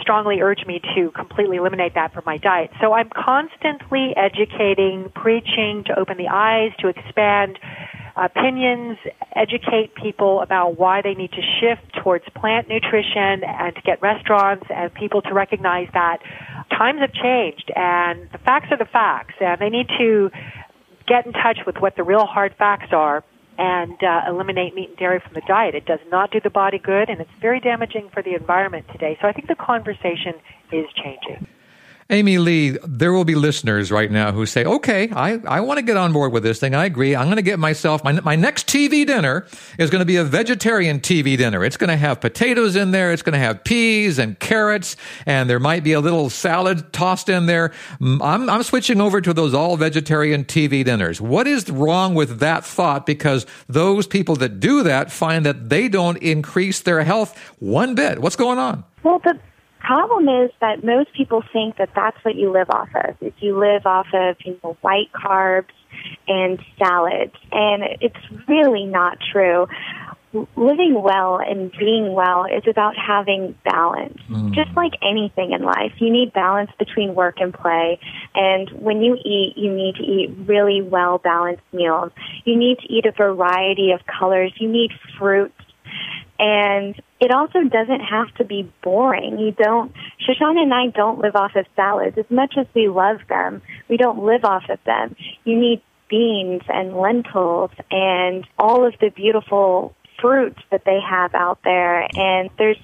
strongly 0.00 0.40
urged 0.40 0.64
me 0.64 0.80
to 0.94 1.10
completely 1.10 1.56
eliminate 1.56 1.94
that 1.94 2.14
from 2.14 2.22
my 2.24 2.38
diet. 2.38 2.70
So 2.80 2.92
I'm 2.92 3.10
constantly 3.10 4.14
educating, 4.16 5.10
preaching 5.16 5.82
to 5.86 5.98
open 5.98 6.16
the 6.16 6.28
eyes, 6.28 6.70
to 6.78 6.86
expand 6.86 7.58
opinions, 8.16 8.98
educate 9.34 9.94
people 9.94 10.40
about 10.40 10.78
why 10.78 11.02
they 11.02 11.14
need 11.14 11.32
to 11.32 11.42
shift 11.60 12.02
towards 12.02 12.24
plant 12.36 12.68
nutrition 12.68 13.42
and 13.44 13.74
to 13.74 13.82
get 13.82 14.00
restaurants 14.02 14.66
and 14.70 14.92
people 14.94 15.22
to 15.22 15.32
recognize 15.32 15.88
that 15.94 16.18
times 16.70 17.00
have 17.00 17.12
changed 17.12 17.70
and 17.74 18.28
the 18.32 18.38
facts 18.38 18.68
are 18.70 18.76
the 18.76 18.84
facts 18.84 19.34
and 19.40 19.60
they 19.60 19.70
need 19.70 19.86
to 19.98 20.30
get 21.08 21.26
in 21.26 21.32
touch 21.32 21.58
with 21.66 21.76
what 21.78 21.96
the 21.96 22.02
real 22.02 22.26
hard 22.26 22.54
facts 22.58 22.92
are 22.92 23.24
and 23.58 23.96
uh, 24.04 24.20
eliminate 24.28 24.74
meat 24.74 24.90
and 24.90 24.98
dairy 24.98 25.20
from 25.20 25.34
the 25.34 25.42
diet. 25.48 25.74
It 25.74 25.84
does 25.84 25.98
not 26.10 26.30
do 26.30 26.40
the 26.40 26.50
body 26.50 26.78
good, 26.78 27.08
and 27.08 27.20
it's 27.20 27.30
very 27.40 27.58
damaging 27.58 28.08
for 28.14 28.22
the 28.22 28.34
environment 28.34 28.86
today. 28.92 29.18
So 29.20 29.26
I 29.26 29.32
think 29.32 29.48
the 29.48 29.56
conversation 29.56 30.34
is 30.70 30.86
changing. 30.94 31.48
Amy 32.10 32.38
Lee, 32.38 32.70
there 32.86 33.12
will 33.12 33.26
be 33.26 33.34
listeners 33.34 33.92
right 33.92 34.10
now 34.10 34.32
who 34.32 34.46
say, 34.46 34.64
okay, 34.64 35.10
I, 35.10 35.40
I 35.46 35.60
want 35.60 35.76
to 35.76 35.82
get 35.82 35.98
on 35.98 36.14
board 36.14 36.32
with 36.32 36.42
this 36.42 36.58
thing. 36.58 36.74
I 36.74 36.86
agree. 36.86 37.14
I'm 37.14 37.26
going 37.26 37.36
to 37.36 37.42
get 37.42 37.58
myself, 37.58 38.02
my, 38.02 38.12
my 38.12 38.34
next 38.34 38.66
TV 38.66 39.06
dinner 39.06 39.46
is 39.78 39.90
going 39.90 40.00
to 40.00 40.06
be 40.06 40.16
a 40.16 40.24
vegetarian 40.24 41.00
TV 41.00 41.36
dinner. 41.36 41.62
It's 41.62 41.76
going 41.76 41.90
to 41.90 41.98
have 41.98 42.22
potatoes 42.22 42.76
in 42.76 42.92
there. 42.92 43.12
It's 43.12 43.20
going 43.20 43.34
to 43.34 43.38
have 43.38 43.62
peas 43.62 44.18
and 44.18 44.38
carrots, 44.38 44.96
and 45.26 45.50
there 45.50 45.60
might 45.60 45.84
be 45.84 45.92
a 45.92 46.00
little 46.00 46.30
salad 46.30 46.94
tossed 46.94 47.28
in 47.28 47.44
there. 47.44 47.72
I'm, 48.00 48.48
I'm 48.48 48.62
switching 48.62 49.02
over 49.02 49.20
to 49.20 49.34
those 49.34 49.52
all 49.52 49.76
vegetarian 49.76 50.46
TV 50.46 50.82
dinners. 50.86 51.20
What 51.20 51.46
is 51.46 51.68
wrong 51.68 52.14
with 52.14 52.38
that 52.38 52.64
thought? 52.64 53.04
Because 53.04 53.44
those 53.68 54.06
people 54.06 54.36
that 54.36 54.60
do 54.60 54.82
that 54.84 55.12
find 55.12 55.44
that 55.44 55.68
they 55.68 55.88
don't 55.88 56.16
increase 56.22 56.80
their 56.80 57.02
health 57.02 57.38
one 57.58 57.94
bit. 57.94 58.22
What's 58.22 58.36
going 58.36 58.58
on? 58.58 58.84
Well, 59.02 59.18
the 59.18 59.38
problem 59.80 60.28
is 60.28 60.50
that 60.60 60.84
most 60.84 61.12
people 61.14 61.42
think 61.52 61.76
that 61.76 61.90
that's 61.94 62.16
what 62.24 62.34
you 62.34 62.50
live 62.50 62.70
off 62.70 62.88
of. 62.94 63.16
If 63.20 63.34
you 63.40 63.58
live 63.58 63.86
off 63.86 64.06
of 64.12 64.36
you 64.44 64.58
know 64.62 64.76
white 64.80 65.10
carbs 65.12 65.72
and 66.26 66.58
salads, 66.78 67.34
and 67.52 67.82
it's 68.00 68.48
really 68.48 68.84
not 68.84 69.18
true. 69.32 69.66
Living 70.56 71.02
well 71.02 71.40
and 71.40 71.72
being 71.78 72.12
well 72.12 72.44
is 72.44 72.62
about 72.68 72.94
having 72.96 73.56
balance. 73.64 74.18
Mm. 74.28 74.54
Just 74.54 74.76
like 74.76 74.92
anything 75.00 75.52
in 75.52 75.62
life, 75.62 75.92
you 75.96 76.10
need 76.10 76.34
balance 76.34 76.70
between 76.78 77.14
work 77.14 77.36
and 77.40 77.52
play. 77.54 77.98
And 78.34 78.68
when 78.72 79.00
you 79.00 79.14
eat, 79.14 79.54
you 79.56 79.72
need 79.72 79.94
to 79.96 80.02
eat 80.02 80.30
really 80.46 80.82
well 80.82 81.16
balanced 81.16 81.62
meals. 81.72 82.12
You 82.44 82.56
need 82.56 82.78
to 82.80 82.92
eat 82.92 83.06
a 83.06 83.12
variety 83.12 83.92
of 83.92 84.00
colors. 84.06 84.52
You 84.58 84.68
need 84.68 84.90
fruits 85.18 85.54
and 86.38 86.94
it 87.20 87.32
also 87.32 87.64
doesn't 87.64 88.00
have 88.00 88.32
to 88.36 88.44
be 88.44 88.70
boring. 88.82 89.38
You 89.38 89.52
don't, 89.52 89.92
Shushana 90.20 90.62
and 90.62 90.72
I 90.72 90.86
don't 90.88 91.18
live 91.18 91.34
off 91.34 91.56
of 91.56 91.66
salads. 91.74 92.16
As 92.16 92.30
much 92.30 92.54
as 92.56 92.66
we 92.74 92.88
love 92.88 93.18
them, 93.28 93.60
we 93.88 93.96
don't 93.96 94.24
live 94.24 94.44
off 94.44 94.64
of 94.68 94.78
them. 94.84 95.16
You 95.44 95.58
need 95.58 95.82
beans 96.08 96.62
and 96.68 96.96
lentils 96.96 97.70
and 97.90 98.46
all 98.58 98.86
of 98.86 98.94
the 99.00 99.10
beautiful 99.10 99.94
fruits 100.20 100.60
that 100.70 100.84
they 100.84 100.98
have 101.00 101.34
out 101.34 101.58
there. 101.64 102.06
And 102.16 102.50
there's 102.56 102.78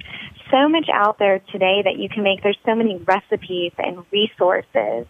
so 0.50 0.68
much 0.68 0.88
out 0.92 1.18
there 1.18 1.40
today 1.52 1.82
that 1.84 1.96
you 1.98 2.08
can 2.08 2.22
make. 2.22 2.42
There's 2.42 2.58
so 2.64 2.74
many 2.74 2.96
recipes 2.96 3.72
and 3.78 4.04
resources. 4.12 5.06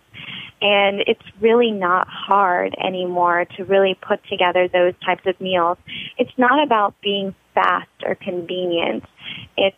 And 0.61 1.01
it's 1.07 1.23
really 1.40 1.70
not 1.70 2.09
hard 2.09 2.75
anymore 2.83 3.47
to 3.57 3.64
really 3.64 3.99
put 4.01 4.20
together 4.31 4.68
those 4.68 4.94
types 5.05 5.27
of 5.27 5.38
meals. 5.40 5.79
It's 6.16 6.33
not 6.38 6.62
about 6.62 6.94
being 7.03 7.35
fast 7.55 7.90
or 8.05 8.14
convenient. 8.14 9.05
It's 9.57 9.77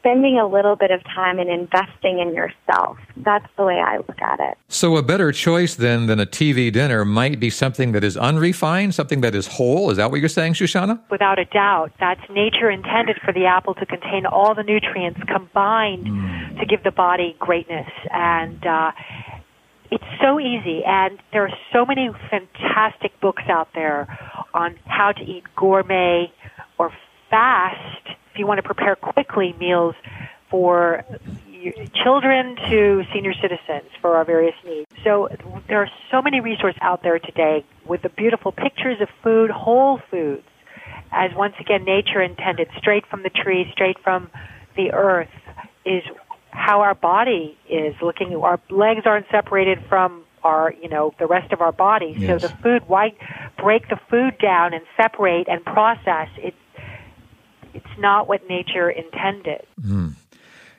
spending 0.00 0.38
a 0.38 0.46
little 0.46 0.76
bit 0.76 0.90
of 0.90 1.02
time 1.04 1.38
and 1.38 1.48
investing 1.48 2.18
in 2.18 2.34
yourself. 2.34 2.98
That's 3.18 3.46
the 3.56 3.64
way 3.64 3.78
I 3.78 3.98
look 3.98 4.20
at 4.20 4.40
it. 4.40 4.58
So, 4.68 4.96
a 4.96 5.02
better 5.02 5.30
choice 5.30 5.74
then 5.74 6.06
than 6.06 6.18
a 6.18 6.26
TV 6.26 6.72
dinner 6.72 7.04
might 7.04 7.38
be 7.38 7.50
something 7.50 7.92
that 7.92 8.02
is 8.02 8.16
unrefined, 8.16 8.94
something 8.94 9.20
that 9.20 9.34
is 9.34 9.46
whole. 9.46 9.90
Is 9.90 9.98
that 9.98 10.10
what 10.10 10.20
you're 10.20 10.28
saying, 10.28 10.54
Shushana? 10.54 11.00
Without 11.10 11.38
a 11.38 11.44
doubt. 11.44 11.92
That's 12.00 12.22
nature 12.30 12.70
intended 12.70 13.18
for 13.24 13.32
the 13.32 13.44
apple 13.44 13.74
to 13.74 13.86
contain 13.86 14.26
all 14.26 14.54
the 14.54 14.62
nutrients 14.62 15.20
combined 15.28 16.06
mm. 16.06 16.58
to 16.58 16.66
give 16.66 16.82
the 16.82 16.92
body 16.92 17.36
greatness. 17.38 17.90
And, 18.10 18.66
uh, 18.66 18.92
it's 19.90 20.04
so 20.22 20.38
easy, 20.38 20.84
and 20.86 21.18
there 21.32 21.42
are 21.42 21.56
so 21.72 21.84
many 21.84 22.10
fantastic 22.30 23.18
books 23.20 23.42
out 23.48 23.68
there 23.74 24.06
on 24.54 24.78
how 24.86 25.10
to 25.10 25.20
eat 25.20 25.42
gourmet 25.56 26.32
or 26.78 26.92
fast, 27.28 28.06
if 28.06 28.16
you 28.40 28.46
want 28.46 28.58
to 28.58 28.64
prepare 28.64 28.96
quickly 28.96 29.54
meals 29.60 29.94
for 30.50 31.04
children 32.02 32.56
to 32.68 33.04
senior 33.12 33.34
citizens 33.34 33.88
for 34.00 34.16
our 34.16 34.24
various 34.24 34.54
needs. 34.64 34.90
So 35.04 35.28
there 35.68 35.80
are 35.82 35.90
so 36.10 36.22
many 36.22 36.40
resources 36.40 36.78
out 36.82 37.02
there 37.02 37.18
today 37.18 37.64
with 37.86 38.02
the 38.02 38.08
beautiful 38.08 38.50
pictures 38.50 39.00
of 39.00 39.08
food, 39.22 39.50
whole 39.50 40.00
foods, 40.10 40.42
as 41.12 41.30
once 41.34 41.54
again 41.60 41.84
nature 41.84 42.22
intended, 42.22 42.68
straight 42.78 43.06
from 43.06 43.22
the 43.22 43.30
tree, 43.30 43.68
straight 43.72 43.98
from 44.02 44.30
the 44.76 44.92
earth, 44.92 45.28
is 45.84 46.02
how 46.50 46.80
our 46.80 46.94
body 46.94 47.56
is 47.68 47.94
looking. 48.02 48.34
Our 48.34 48.58
legs 48.70 49.02
aren't 49.04 49.26
separated 49.30 49.78
from 49.88 50.24
our, 50.42 50.72
you 50.80 50.88
know, 50.88 51.12
the 51.18 51.26
rest 51.26 51.52
of 51.52 51.60
our 51.60 51.72
body. 51.72 52.14
Yes. 52.16 52.40
So 52.40 52.48
the 52.48 52.54
food, 52.56 52.88
why 52.88 53.12
break 53.58 53.88
the 53.88 53.98
food 54.08 54.38
down 54.38 54.72
and 54.72 54.82
separate 54.96 55.46
and 55.48 55.64
process? 55.64 56.28
It 56.38 56.54
it's 57.74 57.98
not 57.98 58.28
what 58.28 58.48
nature 58.48 58.90
intended. 58.90 59.66
Mm. 59.80 60.14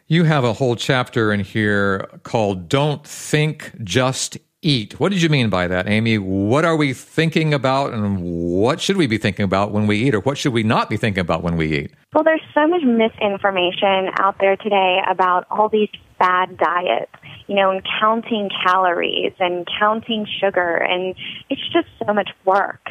You 0.08 0.26
have 0.26 0.44
a 0.44 0.54
whole 0.54 0.76
chapter 0.76 1.32
in 1.32 1.40
here 1.40 2.10
called 2.24 2.68
Don't 2.68 3.06
Think, 3.06 3.72
Just 3.84 4.38
Eat. 4.62 5.00
What 5.00 5.12
did 5.12 5.22
you 5.22 5.30
mean 5.30 5.50
by 5.50 5.68
that, 5.68 5.88
Amy? 5.88 6.18
What 6.18 6.66
are 6.66 6.76
we 6.76 6.94
thinking 6.94 7.54
about 7.54 7.94
and 7.94 8.22
what 8.22 8.82
should 8.82 8.98
we 8.98 9.08
be 9.08 9.18
thinking 9.18 9.46
about 9.46 9.72
when 9.72 9.88
we 9.88 9.98
eat 9.98 10.14
or 10.14 10.20
what 10.20 10.38
should 10.38 10.54
we 10.54 10.64
not 10.64 10.90
be 10.90 10.98
thinking 10.98 11.22
about 11.22 11.44
when 11.44 11.56
we 11.58 11.78
eat? 11.78 11.92
Well, 12.14 12.24
there's 12.24 12.42
so 12.54 12.68
much 12.68 12.82
misinformation 12.84 14.12
out 14.20 14.36
there 14.40 14.58
today 14.58 15.00
about 15.10 15.48
all 15.50 15.70
these 15.70 15.90
bad 16.20 16.58
diets 16.58 17.12
you 17.52 17.58
know, 17.58 17.70
and 17.70 17.82
counting 18.00 18.50
calories 18.66 19.34
and 19.40 19.68
counting 19.78 20.26
sugar 20.40 20.78
and 20.78 21.14
it's 21.50 21.62
just 21.74 21.88
so 22.06 22.14
much 22.14 22.30
work. 22.46 22.90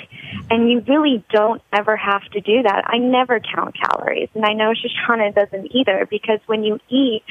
And 0.51 0.71
you 0.71 0.83
really 0.87 1.25
don't 1.31 1.63
ever 1.73 1.97
have 1.97 2.23
to 2.33 2.41
do 2.41 2.63
that. 2.63 2.85
I 2.87 2.99
never 2.99 3.41
count 3.41 3.75
calories 3.75 4.29
and 4.35 4.45
I 4.45 4.53
know 4.53 4.73
Shushana 4.73 5.35
doesn't 5.35 5.75
either 5.75 6.07
because 6.09 6.41
when 6.47 6.65
you 6.65 6.79
eat 6.89 7.23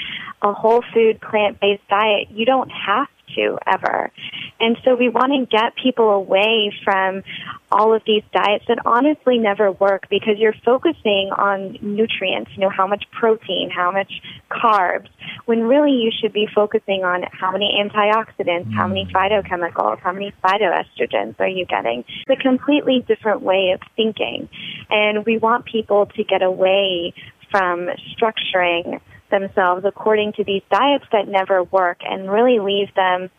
a 0.42 0.54
whole 0.54 0.84
food 0.94 1.22
plant 1.22 1.60
based 1.60 1.88
diet, 1.90 2.30
you 2.32 2.46
don't 2.46 2.70
have 2.70 3.08
to 3.36 3.58
ever. 3.66 4.12
And 4.60 4.78
so 4.84 4.96
we 4.96 5.10
want 5.10 5.32
to 5.34 5.46
get 5.46 5.76
people 5.76 6.10
away 6.10 6.72
from 6.84 7.24
all 7.72 7.94
of 7.94 8.02
these 8.06 8.24
diets 8.34 8.66
that 8.68 8.80
honestly 8.86 9.38
never 9.38 9.72
work 9.72 10.08
because 10.10 10.38
you're 10.38 10.56
focusing 10.66 11.30
on 11.38 11.78
nutrients, 11.82 12.52
you 12.56 12.62
know, 12.62 12.70
how 12.70 12.88
much 12.88 13.06
protein, 13.12 13.70
how 13.70 13.92
much 13.92 14.12
carbs, 14.50 15.08
when 15.46 15.64
really 15.64 15.92
you 15.92 16.12
should 16.20 16.34
be 16.34 16.48
focusing 16.54 17.04
on 17.04 17.24
how 17.32 17.52
many 17.52 17.80
antioxidants, 17.82 18.74
how 18.74 18.88
many 18.88 19.06
mm. 19.06 19.12
phytochemicals, 19.12 20.00
how 20.00 20.12
many 20.12 20.34
phytoestrogens 20.44 21.40
are 21.40 21.48
you 21.48 21.66
getting. 21.66 22.04
It's 22.28 22.40
a 22.40 22.42
completely 22.42 23.06
different 23.08 23.42
way 23.42 23.72
of 23.74 23.82
thinking. 23.96 24.50
And 24.90 25.26
we 25.26 25.38
want 25.38 25.66
people 25.66 26.08
to 26.08 26.24
get 26.24 26.42
away 26.42 27.14
from 27.52 27.90
structuring 28.16 29.00
themselves 29.30 29.86
according 29.86 30.34
to 30.34 30.44
these 30.44 30.62
diets 30.72 31.06
that 31.12 31.28
never 31.28 31.64
work 31.64 32.00
and 32.02 32.32
really 32.32 32.60
leave 32.60 32.94
them 32.96 33.30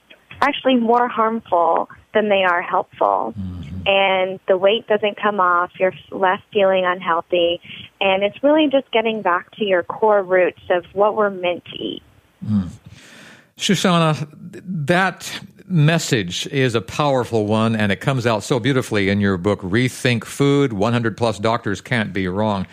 actually 0.41 0.77
more 0.77 1.09
harmful 1.09 1.89
than 2.15 2.29
they 2.29 2.43
are 2.45 2.63
helpful. 2.63 3.35
Mm-hmm. 3.39 3.87
And 3.87 4.41
the 4.49 4.57
weight 4.57 4.87
doesn't 4.87 5.21
come 5.21 5.41
off, 5.41 5.71
you're 5.79 5.95
less 6.11 6.41
feeling 6.53 6.85
unhealthy, 6.85 7.61
and 8.01 8.23
it's 8.23 8.43
really 8.43 8.69
just 8.71 8.91
getting 8.93 9.23
back 9.23 9.51
to 9.57 9.65
your 9.65 9.83
core 9.83 10.23
roots 10.23 10.63
of 10.71 10.85
what 10.93 11.17
we're 11.17 11.31
meant 11.31 11.65
to 11.67 11.77
eat. 11.77 12.03
Mm. 12.45 12.71
Shushana, 13.57 14.29
that 14.87 15.41
message 15.67 16.47
is 16.49 16.75
a 16.75 16.81
powerful 16.81 17.47
one, 17.47 17.77
and 17.77 17.93
it 17.93 18.01
comes 18.01 18.27
out 18.27 18.43
so 18.43 18.59
beautifully 18.59 19.09
in 19.09 19.21
your 19.21 19.37
book, 19.37 19.61
Rethink 19.61 20.25
Food 20.25 20.73
100 20.73 21.17
Plus 21.17 21.39
Doctors 21.39 21.81
Can't 21.81 22.13
Be 22.13 22.29
Wrong. 22.29 22.67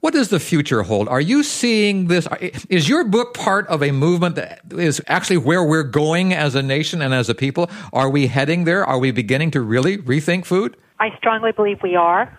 What 0.00 0.14
does 0.14 0.28
the 0.28 0.38
future 0.38 0.84
hold? 0.84 1.08
Are 1.08 1.20
you 1.20 1.42
seeing 1.42 2.06
this? 2.06 2.28
Is 2.70 2.88
your 2.88 3.02
book 3.02 3.34
part 3.34 3.66
of 3.66 3.82
a 3.82 3.90
movement 3.90 4.36
that 4.36 4.60
is 4.70 5.02
actually 5.08 5.38
where 5.38 5.64
we're 5.64 5.82
going 5.82 6.32
as 6.32 6.54
a 6.54 6.62
nation 6.62 7.02
and 7.02 7.12
as 7.12 7.28
a 7.28 7.34
people? 7.34 7.68
Are 7.92 8.08
we 8.08 8.28
heading 8.28 8.62
there? 8.62 8.86
Are 8.86 9.00
we 9.00 9.10
beginning 9.10 9.50
to 9.52 9.60
really 9.60 9.98
rethink 9.98 10.44
food? 10.46 10.76
I 11.00 11.16
strongly 11.18 11.50
believe 11.50 11.82
we 11.82 11.96
are. 11.96 12.38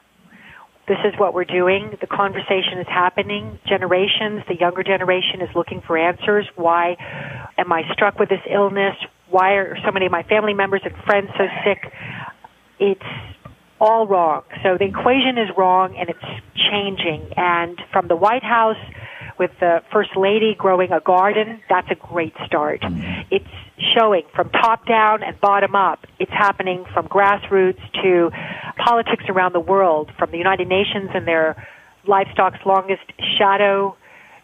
This 0.87 0.99
is 1.03 1.13
what 1.19 1.33
we're 1.33 1.43
doing. 1.43 1.97
The 1.99 2.07
conversation 2.07 2.79
is 2.79 2.87
happening. 2.87 3.59
Generations, 3.67 4.41
the 4.47 4.55
younger 4.55 4.81
generation 4.81 5.41
is 5.41 5.49
looking 5.53 5.81
for 5.81 5.97
answers. 5.97 6.47
Why 6.55 6.95
am 7.57 7.73
I 7.73 7.83
struck 7.91 8.19
with 8.19 8.29
this 8.29 8.41
illness? 8.49 8.95
Why 9.29 9.55
are 9.55 9.77
so 9.85 9.91
many 9.91 10.05
of 10.05 10.13
my 10.13 10.23
family 10.23 10.53
members 10.53 10.81
and 10.85 10.95
friends 11.03 11.29
so 11.37 11.45
sick? 11.65 11.91
It's 12.79 13.03
all 13.79 14.07
wrong. 14.07 14.43
So 14.63 14.77
the 14.77 14.85
equation 14.85 15.37
is 15.37 15.49
wrong 15.57 15.95
and 15.97 16.09
it's 16.09 16.43
changing. 16.55 17.33
And 17.37 17.79
from 17.91 18.07
the 18.07 18.15
White 18.15 18.43
House 18.43 18.77
with 19.37 19.51
the 19.59 19.81
First 19.91 20.11
Lady 20.17 20.55
growing 20.57 20.91
a 20.91 20.99
garden, 20.99 21.61
that's 21.69 21.89
a 21.89 21.95
great 21.95 22.33
start. 22.45 22.83
It's 23.31 23.47
showing 23.97 24.23
from 24.35 24.49
top 24.49 24.85
down 24.85 25.23
and 25.23 25.39
bottom 25.39 25.75
up. 25.75 26.05
It's 26.19 26.31
happening 26.31 26.85
from 26.93 27.07
grassroots 27.07 27.79
to 28.03 28.31
politics 28.77 29.23
around 29.29 29.53
the 29.53 29.61
world, 29.61 30.11
from 30.17 30.31
the 30.31 30.37
United 30.37 30.67
Nations 30.67 31.09
and 31.13 31.25
their 31.25 31.65
livestock's 32.05 32.59
longest 32.65 33.03
shadow 33.37 33.95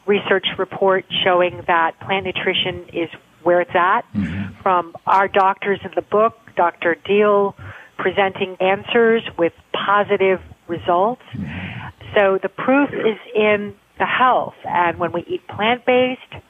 research 0.05 0.45
report 0.57 1.05
showing 1.23 1.61
that 1.67 1.99
plant 1.99 2.25
nutrition 2.25 2.85
is 2.93 3.09
where 3.43 3.61
it's 3.61 3.75
at. 3.75 4.01
Mm-hmm. 4.13 4.61
From 4.61 4.95
our 5.05 5.27
doctors 5.27 5.79
in 5.83 5.91
the 5.95 6.01
book, 6.01 6.37
Dr. 6.55 6.95
Diehl, 7.07 7.53
presenting 7.97 8.57
answers 8.59 9.23
with 9.37 9.53
positive 9.73 10.41
results. 10.67 11.21
Mm-hmm. 11.33 12.15
So 12.15 12.39
the 12.41 12.49
proof 12.49 12.89
is 12.91 13.17
in 13.35 13.75
the 13.99 14.05
health. 14.05 14.55
And 14.65 14.97
when 14.99 15.11
we 15.11 15.23
eat 15.27 15.47
plant 15.47 15.85
based, 15.85 16.43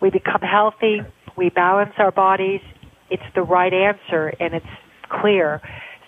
we 0.00 0.10
become 0.10 0.40
healthy, 0.40 1.00
we 1.36 1.50
balance 1.50 1.94
our 1.98 2.10
bodies. 2.10 2.60
It's 3.10 3.22
the 3.34 3.42
right 3.42 3.72
answer 3.72 4.32
and 4.40 4.54
it's 4.54 4.66
clear. 5.08 5.60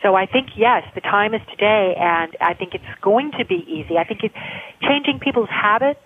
So 0.02 0.14
I 0.14 0.26
think 0.26 0.50
yes, 0.56 0.84
the 0.94 1.00
time 1.00 1.34
is 1.34 1.40
today, 1.50 1.94
and 1.98 2.36
I 2.40 2.54
think 2.54 2.74
it's 2.74 2.84
going 3.02 3.32
to 3.38 3.44
be 3.44 3.64
easy. 3.66 3.98
I 3.98 4.04
think 4.04 4.22
it's 4.22 4.34
changing 4.80 5.18
people's 5.18 5.48
habits, 5.50 6.00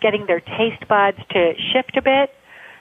getting 0.00 0.26
their 0.26 0.40
taste 0.40 0.86
buds 0.88 1.18
to 1.30 1.52
shift 1.72 1.96
a 1.96 2.02
bit, 2.02 2.34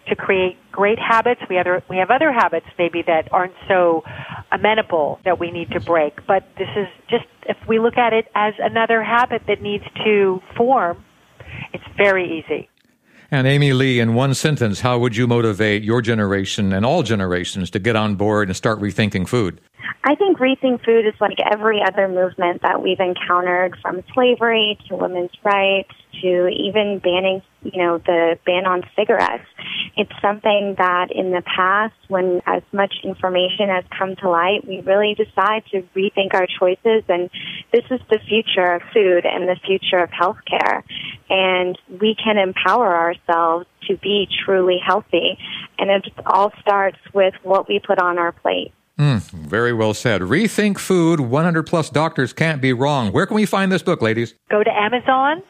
to 0.07 0.15
create 0.15 0.57
great 0.71 0.99
habits. 0.99 1.41
We 1.49 1.57
other 1.57 1.83
we 1.89 1.97
have 1.97 2.11
other 2.11 2.31
habits 2.31 2.67
maybe 2.77 3.01
that 3.07 3.31
aren't 3.31 3.55
so 3.67 4.03
amenable 4.51 5.19
that 5.25 5.39
we 5.39 5.51
need 5.51 5.71
to 5.71 5.79
break. 5.79 6.25
But 6.27 6.47
this 6.57 6.69
is 6.75 6.87
just 7.09 7.25
if 7.47 7.57
we 7.67 7.79
look 7.79 7.97
at 7.97 8.13
it 8.13 8.27
as 8.35 8.53
another 8.59 9.03
habit 9.03 9.43
that 9.47 9.61
needs 9.61 9.85
to 10.03 10.41
form, 10.55 11.03
it's 11.73 11.83
very 11.97 12.39
easy. 12.39 12.69
And 13.31 13.47
Amy 13.47 13.73
Lee, 13.73 13.99
in 13.99 14.13
one 14.13 14.33
sentence, 14.33 14.81
how 14.81 14.99
would 14.99 15.17
you 15.17 15.25
motivate 15.25 15.83
your 15.83 16.01
generation 16.01 16.71
and 16.71 16.85
all 16.85 17.01
generations 17.01 17.71
to 17.71 17.79
get 17.79 17.95
on 17.95 18.15
board 18.15 18.49
and 18.49 18.55
start 18.55 18.79
rethinking 18.79 19.27
food? 19.27 19.59
I 20.03 20.13
think 20.13 20.37
rethink 20.37 20.85
food 20.85 21.07
is 21.07 21.15
like 21.19 21.37
every 21.51 21.81
other 21.81 22.07
movement 22.07 22.61
that 22.61 22.83
we've 22.83 22.99
encountered 22.99 23.75
from 23.81 24.03
slavery 24.13 24.77
to 24.87 24.95
women's 24.95 25.31
rights 25.43 25.91
to 26.21 26.47
even 26.49 26.99
banning, 26.99 27.41
you 27.65 27.83
know, 27.83 27.97
the 27.97 28.37
ban 28.45 28.65
on 28.65 28.83
cigarettes. 28.95 29.45
It's 29.97 30.11
something 30.21 30.75
that 30.77 31.11
in 31.11 31.31
the 31.31 31.41
past, 31.41 31.95
when 32.07 32.41
as 32.45 32.63
much 32.71 32.93
information 33.03 33.69
has 33.69 33.83
come 33.97 34.15
to 34.17 34.29
light, 34.29 34.67
we 34.67 34.81
really 34.81 35.15
decide 35.15 35.63
to 35.71 35.81
rethink 35.95 36.33
our 36.33 36.47
choices 36.47 37.03
and 37.07 37.29
this 37.71 37.85
is 37.89 37.99
the 38.09 38.19
future 38.27 38.73
of 38.73 38.81
food 38.93 39.25
and 39.25 39.47
the 39.47 39.57
future 39.65 39.99
of 39.99 40.09
healthcare. 40.09 40.83
And 41.29 41.77
we 41.99 42.15
can 42.15 42.37
empower 42.37 42.95
ourselves 42.95 43.65
to 43.87 43.97
be 43.97 44.27
truly 44.45 44.77
healthy. 44.83 45.37
And 45.79 45.89
it 45.89 46.05
all 46.25 46.51
starts 46.61 46.97
with 47.13 47.33
what 47.43 47.67
we 47.67 47.79
put 47.79 47.99
on 47.99 48.17
our 48.17 48.31
plate. 48.31 48.73
Mm, 48.97 49.21
very 49.31 49.73
well 49.73 49.93
said. 49.93 50.21
Rethink 50.21 50.79
Food 50.79 51.19
100 51.19 51.63
Plus 51.63 51.89
Doctors 51.89 52.31
Can't 52.31 52.61
Be 52.61 52.71
Wrong. 52.71 53.11
Where 53.11 53.25
can 53.25 53.35
we 53.35 53.45
find 53.45 53.71
this 53.71 53.83
book, 53.83 54.01
ladies? 54.01 54.33
Go 54.49 54.63
to 54.63 54.71
Amazon 54.71 55.43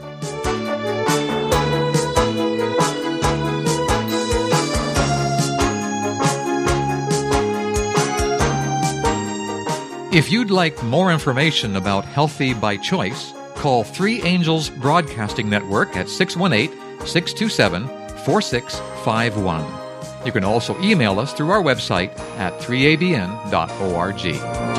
If 10.12 10.30
you'd 10.30 10.50
like 10.50 10.82
more 10.82 11.10
information 11.10 11.76
about 11.76 12.04
Healthy 12.04 12.52
by 12.52 12.76
Choice, 12.76 13.32
call 13.54 13.82
Three 13.82 14.20
Angels 14.20 14.68
Broadcasting 14.68 15.48
Network 15.48 15.96
at 15.96 16.06
618 16.06 17.06
627 17.06 17.88
4651. 18.18 20.26
You 20.26 20.32
can 20.32 20.44
also 20.44 20.78
email 20.82 21.18
us 21.18 21.32
through 21.32 21.50
our 21.50 21.62
website 21.62 22.10
at 22.36 22.60
3abn.org. 22.60 24.71